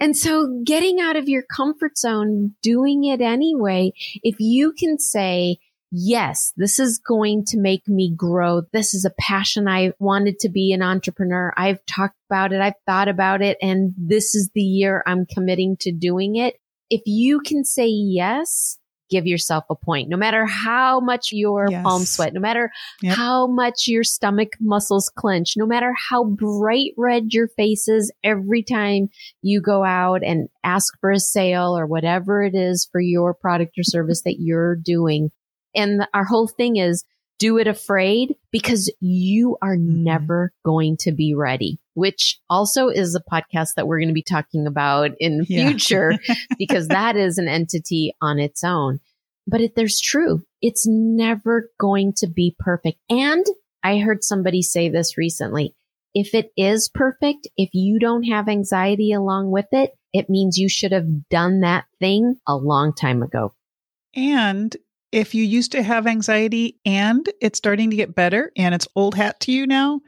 And 0.00 0.16
so 0.16 0.60
getting 0.64 1.00
out 1.00 1.14
of 1.14 1.28
your 1.28 1.44
comfort 1.44 1.96
zone, 1.96 2.54
doing 2.60 3.04
it 3.04 3.20
anyway, 3.20 3.92
if 4.24 4.34
you 4.40 4.72
can 4.72 4.98
say, 4.98 5.58
yes, 5.90 6.52
this 6.56 6.78
is 6.78 6.98
going 6.98 7.44
to 7.46 7.58
make 7.58 7.86
me 7.88 8.12
grow. 8.14 8.62
This 8.72 8.94
is 8.94 9.04
a 9.04 9.14
passion. 9.18 9.68
I 9.68 9.92
wanted 9.98 10.38
to 10.40 10.48
be 10.48 10.72
an 10.72 10.82
entrepreneur. 10.82 11.52
I've 11.56 11.84
talked 11.86 12.16
about 12.28 12.52
it. 12.52 12.60
I've 12.60 12.74
thought 12.86 13.08
about 13.08 13.42
it. 13.42 13.56
And 13.62 13.94
this 13.96 14.34
is 14.34 14.50
the 14.54 14.62
year 14.62 15.02
I'm 15.06 15.26
committing 15.26 15.76
to 15.80 15.92
doing 15.92 16.36
it. 16.36 16.56
If 16.90 17.02
you 17.06 17.40
can 17.40 17.64
say 17.64 17.88
yes, 17.88 18.78
give 19.08 19.26
yourself 19.26 19.64
a 19.70 19.74
point. 19.74 20.08
No 20.08 20.16
matter 20.16 20.46
how 20.46 21.00
much 21.00 21.32
your 21.32 21.66
yes. 21.70 21.82
palms 21.82 22.10
sweat, 22.10 22.32
no 22.32 22.40
matter 22.40 22.70
yep. 23.02 23.16
how 23.16 23.46
much 23.46 23.86
your 23.86 24.04
stomach 24.04 24.50
muscles 24.60 25.10
clench, 25.14 25.54
no 25.56 25.66
matter 25.66 25.94
how 26.10 26.24
bright 26.24 26.92
red 26.96 27.32
your 27.32 27.48
face 27.48 27.88
is 27.88 28.12
every 28.24 28.62
time 28.62 29.08
you 29.42 29.60
go 29.60 29.84
out 29.84 30.22
and 30.24 30.48
ask 30.64 30.94
for 31.00 31.10
a 31.10 31.20
sale 31.20 31.76
or 31.76 31.86
whatever 31.86 32.42
it 32.42 32.54
is 32.54 32.88
for 32.90 33.00
your 33.00 33.34
product 33.34 33.78
or 33.78 33.84
service 33.84 34.22
that 34.22 34.36
you're 34.38 34.76
doing, 34.76 35.30
and 35.76 36.06
our 36.14 36.24
whole 36.24 36.48
thing 36.48 36.76
is 36.76 37.04
do 37.38 37.58
it 37.58 37.66
afraid 37.66 38.34
because 38.50 38.92
you 39.00 39.56
are 39.62 39.76
mm-hmm. 39.76 40.04
never 40.04 40.52
going 40.64 40.96
to 41.00 41.12
be 41.12 41.34
ready, 41.34 41.78
which 41.94 42.38
also 42.48 42.88
is 42.88 43.14
a 43.14 43.20
podcast 43.20 43.74
that 43.76 43.86
we're 43.86 43.98
going 43.98 44.08
to 44.08 44.14
be 44.14 44.22
talking 44.22 44.66
about 44.66 45.10
in 45.20 45.38
the 45.38 45.46
yeah. 45.48 45.68
future 45.68 46.12
because 46.58 46.88
that 46.88 47.16
is 47.16 47.38
an 47.38 47.48
entity 47.48 48.14
on 48.20 48.38
its 48.38 48.64
own. 48.64 49.00
But 49.46 49.60
it, 49.60 49.76
there's 49.76 50.00
true. 50.00 50.42
It's 50.60 50.86
never 50.86 51.70
going 51.78 52.14
to 52.18 52.26
be 52.26 52.56
perfect. 52.58 52.98
And 53.08 53.44
I 53.82 53.98
heard 53.98 54.24
somebody 54.24 54.62
say 54.62 54.88
this 54.88 55.16
recently. 55.16 55.74
If 56.14 56.34
it 56.34 56.50
is 56.56 56.88
perfect, 56.88 57.46
if 57.56 57.70
you 57.74 57.98
don't 57.98 58.24
have 58.24 58.48
anxiety 58.48 59.12
along 59.12 59.50
with 59.50 59.66
it, 59.72 59.90
it 60.12 60.30
means 60.30 60.56
you 60.56 60.68
should 60.68 60.92
have 60.92 61.28
done 61.28 61.60
that 61.60 61.84
thing 62.00 62.36
a 62.48 62.56
long 62.56 62.94
time 62.94 63.22
ago. 63.22 63.52
And 64.14 64.74
if 65.12 65.34
you 65.34 65.42
used 65.44 65.72
to 65.72 65.82
have 65.82 66.06
anxiety 66.06 66.78
and 66.84 67.28
it's 67.40 67.58
starting 67.58 67.90
to 67.90 67.96
get 67.96 68.14
better 68.14 68.52
and 68.56 68.74
it's 68.74 68.88
old 68.96 69.14
hat 69.14 69.40
to 69.40 69.52
you 69.52 69.66
now, 69.66 70.00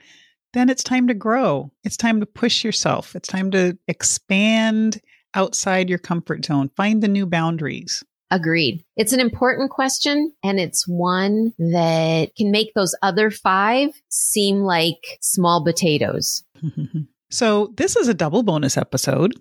then 0.53 0.69
it's 0.69 0.83
time 0.83 1.09
to 1.09 1.15
grow. 1.15 1.71
It's 1.85 1.97
time 1.97 2.21
to 2.21 2.27
push 2.27 2.65
yourself. 2.65 3.15
It's 3.15 3.29
time 3.29 3.51
to 3.53 3.79
expand 3.87 5.01
outside 5.35 5.89
your 5.89 5.99
comfort 5.99 6.45
zone, 6.45 6.71
find 6.77 7.03
the 7.03 7.09
new 7.09 7.27
boundaries. 7.27 8.03
Agreed. 8.31 8.85
It's 8.97 9.13
an 9.13 9.21
important 9.21 9.71
question 9.71 10.33
and 10.43 10.61
it's 10.61 10.87
one 10.87 11.53
that 11.59 12.31
can 12.37 12.51
make 12.51 12.75
those 12.75 12.95
other 13.03 13.31
five 13.31 13.91
seem 14.11 14.61
like 14.61 15.19
small 15.21 15.65
potatoes. 15.65 16.45
So, 17.31 17.75
this 17.77 17.95
is 17.95 18.09
a 18.09 18.15
double 18.15 18.43
bonus 18.43 18.79
episode 18.79 19.35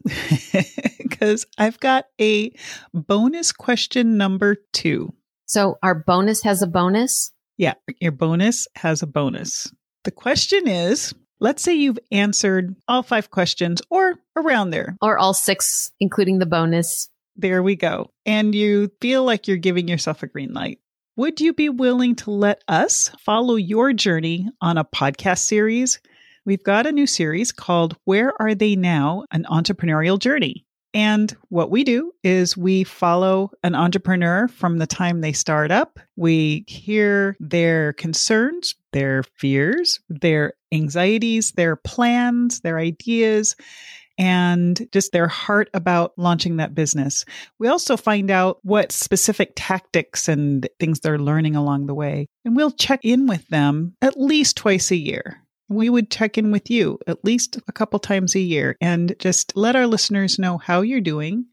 because 0.98 1.46
I've 1.58 1.80
got 1.80 2.06
a 2.20 2.52
bonus 2.94 3.54
question 3.54 4.18
number 4.18 4.58
two. 4.74 5.14
So 5.48 5.80
our 5.82 5.96
bonus 5.96 6.44
has 6.44 6.62
a 6.62 6.68
bonus? 6.68 7.32
Yeah, 7.58 7.74
your 8.00 8.12
bonus 8.12 8.68
has 8.76 9.02
a 9.02 9.08
bonus. 9.08 9.72
The 10.04 10.12
question 10.12 10.68
is 10.68 11.14
let's 11.40 11.64
say 11.64 11.74
you've 11.74 12.00
answered 12.12 12.76
all 12.88 13.04
five 13.04 13.32
questions 13.32 13.82
or 13.90 14.16
around 14.36 14.72
there, 14.72 14.98
or 15.02 15.18
all 15.18 15.34
six, 15.34 15.92
including 16.00 16.40
the 16.40 16.46
bonus. 16.46 17.10
There 17.36 17.62
we 17.64 17.76
go. 17.76 18.12
And 18.26 18.54
you 18.54 18.92
feel 19.00 19.24
like 19.24 19.48
you're 19.48 19.58
giving 19.58 19.88
yourself 19.88 20.24
a 20.24 20.28
green 20.28 20.54
light. 20.54 20.80
Would 21.16 21.40
you 21.42 21.54
be 21.54 21.70
willing 21.70 22.16
to 22.18 22.32
let 22.32 22.64
us 22.68 23.10
follow 23.20 23.56
your 23.56 23.94
journey 23.94 24.50
on 24.62 24.78
a 24.78 24.86
podcast 24.86 25.40
series? 25.40 26.00
We've 26.46 26.64
got 26.64 26.86
a 26.86 26.92
new 26.92 27.08
series 27.08 27.52
called 27.52 27.98
Where 28.06 28.40
Are 28.42 28.54
They 28.54 28.76
Now? 28.76 29.26
An 29.32 29.46
Entrepreneurial 29.50 30.20
Journey. 30.20 30.67
And 30.94 31.36
what 31.50 31.70
we 31.70 31.84
do 31.84 32.12
is 32.24 32.58
we 32.58 32.84
follow 32.84 33.52
an 33.64 33.76
entrepreneur 33.76 34.48
from 34.48 34.78
the 34.78 34.88
time 34.88 35.22
they 35.22 35.34
start 35.34 35.72
up. 35.72 36.00
We 36.16 36.66
hear 36.68 37.36
their 37.40 37.94
concerns, 37.94 38.76
their 38.94 39.24
fears, 39.36 40.00
their 40.10 40.54
anxieties, 40.72 41.52
their 41.52 41.76
plans, 41.76 42.62
their 42.62 42.80
ideas, 42.80 43.56
and 44.18 44.88
just 44.92 45.12
their 45.12 45.28
heart 45.28 45.70
about 45.74 46.14
launching 46.18 46.58
that 46.58 46.74
business. 46.74 47.26
We 47.60 47.68
also 47.68 47.98
find 47.98 48.32
out 48.32 48.60
what 48.64 48.92
specific 48.92 49.54
tactics 49.56 50.28
and 50.28 50.68
things 50.80 51.02
they're 51.02 51.20
learning 51.20 51.56
along 51.56 51.86
the 51.86 51.94
way. 51.94 52.28
And 52.44 52.56
we'll 52.56 52.72
check 52.72 53.02
in 53.04 53.28
with 53.28 53.48
them 53.50 53.96
at 54.02 54.20
least 54.20 54.58
twice 54.58 54.90
a 54.92 54.96
year 54.96 55.47
we 55.70 55.90
would 55.90 56.10
check 56.10 56.38
in 56.38 56.52
with 56.52 56.70
you 56.70 57.00
at 57.08 57.24
least 57.26 57.58
a 57.68 57.72
couple 57.72 58.00
times 58.00 58.36
a 58.36 58.40
year 58.40 58.78
and 58.82 59.16
just 59.20 59.56
let 59.56 59.76
our 59.76 59.88
listeners 59.88 60.40
know 60.40 60.58
how 60.58 60.82
you're 60.82 61.02
doing, 61.02 61.46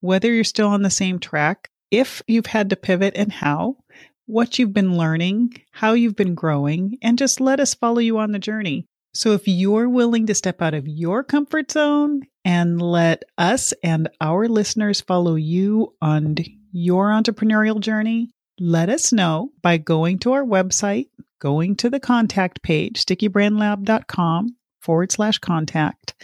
whether 0.00 0.32
you're 0.32 0.44
still 0.44 0.68
on 0.68 0.82
the 0.82 0.90
same 0.90 1.18
track, 1.18 1.68
if 1.90 2.22
you've 2.26 2.46
had 2.46 2.70
to 2.70 2.76
pivot 2.76 3.14
and 3.16 3.32
how, 3.32 3.76
what 4.26 4.58
you've 4.58 4.72
been 4.72 4.96
learning, 4.96 5.54
how 5.70 5.92
you've 5.92 6.16
been 6.16 6.34
growing, 6.34 6.98
and 7.02 7.18
just 7.18 7.40
let 7.40 7.60
us 7.60 7.74
follow 7.74 8.00
you 8.00 8.18
on 8.18 8.32
the 8.32 8.38
journey. 8.38 8.86
So 9.12 9.32
if 9.32 9.46
you're 9.46 9.88
willing 9.88 10.26
to 10.26 10.34
step 10.34 10.60
out 10.60 10.74
of 10.74 10.88
your 10.88 11.22
comfort 11.22 11.70
zone 11.70 12.22
and 12.44 12.82
let 12.82 13.22
us 13.38 13.72
and 13.82 14.08
our 14.20 14.48
listeners 14.48 15.00
follow 15.00 15.36
you 15.36 15.94
on 16.02 16.36
your 16.72 17.10
entrepreneurial 17.10 17.78
journey, 17.78 18.30
let 18.58 18.88
us 18.88 19.12
know 19.12 19.52
by 19.62 19.78
going 19.78 20.18
to 20.20 20.32
our 20.32 20.44
website, 20.44 21.06
going 21.44 21.76
to 21.76 21.90
the 21.90 22.00
contact 22.00 22.62
page, 22.62 23.04
stickybrandlab.com 23.04 24.56
forward 24.80 25.12
slash 25.12 25.38
contact, 25.38 26.14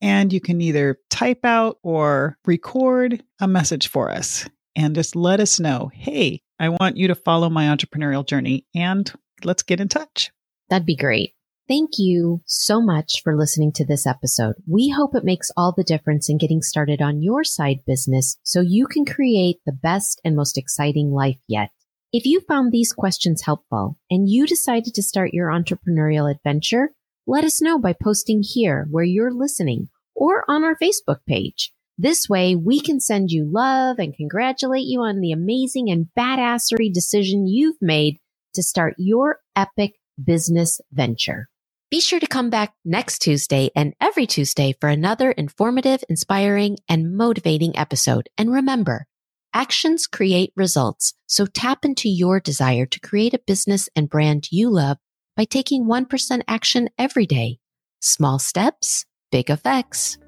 and 0.00 0.32
you 0.32 0.40
can 0.40 0.60
either 0.60 0.98
type 1.10 1.44
out 1.44 1.78
or 1.82 2.38
record 2.46 3.22
a 3.40 3.48
message 3.48 3.88
for 3.88 4.08
us 4.08 4.48
and 4.76 4.94
just 4.94 5.16
let 5.16 5.40
us 5.40 5.58
know, 5.58 5.90
hey, 5.92 6.40
I 6.60 6.68
want 6.68 6.96
you 6.96 7.08
to 7.08 7.16
follow 7.16 7.50
my 7.50 7.64
entrepreneurial 7.64 8.24
journey 8.24 8.66
and 8.72 9.12
let's 9.42 9.64
get 9.64 9.80
in 9.80 9.88
touch. 9.88 10.30
That'd 10.70 10.86
be 10.86 10.96
great. 10.96 11.34
Thank 11.66 11.98
you 11.98 12.40
so 12.46 12.80
much 12.80 13.20
for 13.22 13.36
listening 13.36 13.72
to 13.72 13.84
this 13.84 14.06
episode. 14.06 14.54
We 14.66 14.90
hope 14.96 15.14
it 15.14 15.24
makes 15.24 15.50
all 15.56 15.74
the 15.76 15.84
difference 15.84 16.30
in 16.30 16.38
getting 16.38 16.62
started 16.62 17.02
on 17.02 17.20
your 17.20 17.42
side 17.42 17.80
business 17.84 18.38
so 18.44 18.60
you 18.60 18.86
can 18.86 19.04
create 19.04 19.56
the 19.66 19.72
best 19.72 20.20
and 20.24 20.36
most 20.36 20.56
exciting 20.56 21.10
life 21.10 21.38
yet. 21.48 21.70
If 22.10 22.24
you 22.24 22.40
found 22.40 22.72
these 22.72 22.94
questions 22.94 23.42
helpful 23.42 23.98
and 24.10 24.30
you 24.30 24.46
decided 24.46 24.94
to 24.94 25.02
start 25.02 25.34
your 25.34 25.48
entrepreneurial 25.48 26.34
adventure, 26.34 26.92
let 27.26 27.44
us 27.44 27.60
know 27.60 27.78
by 27.78 27.92
posting 27.92 28.42
here 28.42 28.86
where 28.90 29.04
you're 29.04 29.30
listening 29.30 29.90
or 30.14 30.42
on 30.48 30.64
our 30.64 30.74
Facebook 30.82 31.18
page. 31.26 31.70
This 31.98 32.26
way, 32.26 32.54
we 32.54 32.80
can 32.80 32.98
send 32.98 33.30
you 33.30 33.46
love 33.46 33.98
and 33.98 34.16
congratulate 34.16 34.86
you 34.86 35.02
on 35.02 35.20
the 35.20 35.32
amazing 35.32 35.90
and 35.90 36.06
badassery 36.18 36.90
decision 36.90 37.46
you've 37.46 37.76
made 37.82 38.16
to 38.54 38.62
start 38.62 38.94
your 38.96 39.40
epic 39.54 39.92
business 40.22 40.80
venture. 40.90 41.48
Be 41.90 42.00
sure 42.00 42.20
to 42.20 42.26
come 42.26 42.48
back 42.48 42.72
next 42.86 43.18
Tuesday 43.18 43.70
and 43.76 43.92
every 44.00 44.26
Tuesday 44.26 44.74
for 44.80 44.88
another 44.88 45.30
informative, 45.30 46.02
inspiring, 46.08 46.78
and 46.88 47.14
motivating 47.14 47.76
episode. 47.76 48.30
And 48.38 48.50
remember, 48.50 49.06
actions 49.54 50.06
create 50.06 50.52
results. 50.56 51.14
So 51.26 51.46
tap 51.46 51.84
into 51.84 52.08
your 52.08 52.40
desire 52.40 52.86
to 52.86 53.00
create 53.00 53.34
a 53.34 53.40
business 53.46 53.88
and 53.94 54.08
brand 54.08 54.48
you 54.50 54.70
love 54.70 54.98
by 55.36 55.44
taking 55.44 55.84
1% 55.84 56.42
action 56.48 56.88
every 56.98 57.26
day. 57.26 57.58
Small 58.00 58.38
steps, 58.38 59.04
big 59.30 59.50
effects. 59.50 60.18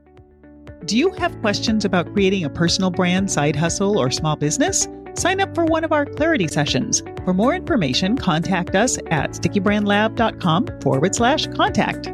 Do 0.86 0.96
you 0.96 1.10
have 1.12 1.40
questions 1.40 1.84
about 1.84 2.12
creating 2.12 2.44
a 2.44 2.50
personal 2.50 2.90
brand, 2.90 3.30
side 3.30 3.56
hustle, 3.56 3.98
or 3.98 4.10
small 4.10 4.36
business? 4.36 4.88
Sign 5.14 5.40
up 5.40 5.54
for 5.54 5.64
one 5.64 5.84
of 5.84 5.92
our 5.92 6.06
clarity 6.06 6.48
sessions. 6.48 7.02
For 7.24 7.34
more 7.34 7.54
information, 7.54 8.16
contact 8.16 8.74
us 8.74 8.98
at 9.10 9.32
stickybrandlab.com 9.32 10.80
forward 10.80 11.14
slash 11.14 11.46
contact. 11.48 12.08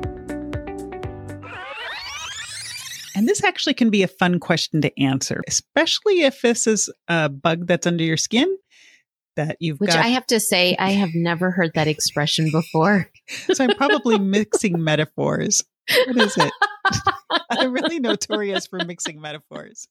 And 3.17 3.27
this 3.27 3.43
actually 3.43 3.73
can 3.73 3.89
be 3.89 4.03
a 4.03 4.09
fun 4.09 4.39
question 4.39 4.83
to 4.83 5.03
answer, 5.03 5.43
especially 5.49 6.21
if 6.21 6.43
this 6.43 6.67
is 6.67 6.93
a 7.09 7.31
bug 7.31 7.67
that's 7.67 7.87
under 7.87 8.05
your 8.05 8.19
skin 8.19 8.55
that 9.37 9.57
you've 9.59 9.81
Which 9.81 9.91
got. 9.91 10.05
I 10.05 10.09
have 10.09 10.27
to 10.27 10.39
say, 10.39 10.77
I 10.79 10.91
have 10.91 11.15
never 11.15 11.51
heard 11.51 11.73
that 11.75 11.89
expression 11.89 12.51
before. 12.53 13.11
so 13.55 13.65
I'm 13.65 13.75
probably 13.75 14.19
mixing 14.19 14.85
metaphors. 14.85 15.63
What 16.07 16.17
is 16.19 16.37
it? 16.37 16.53
I'm 17.51 17.73
really 17.73 18.01
notorious 18.01 18.67
for 18.67 18.85
mixing 18.85 19.19
metaphors. 19.19 19.89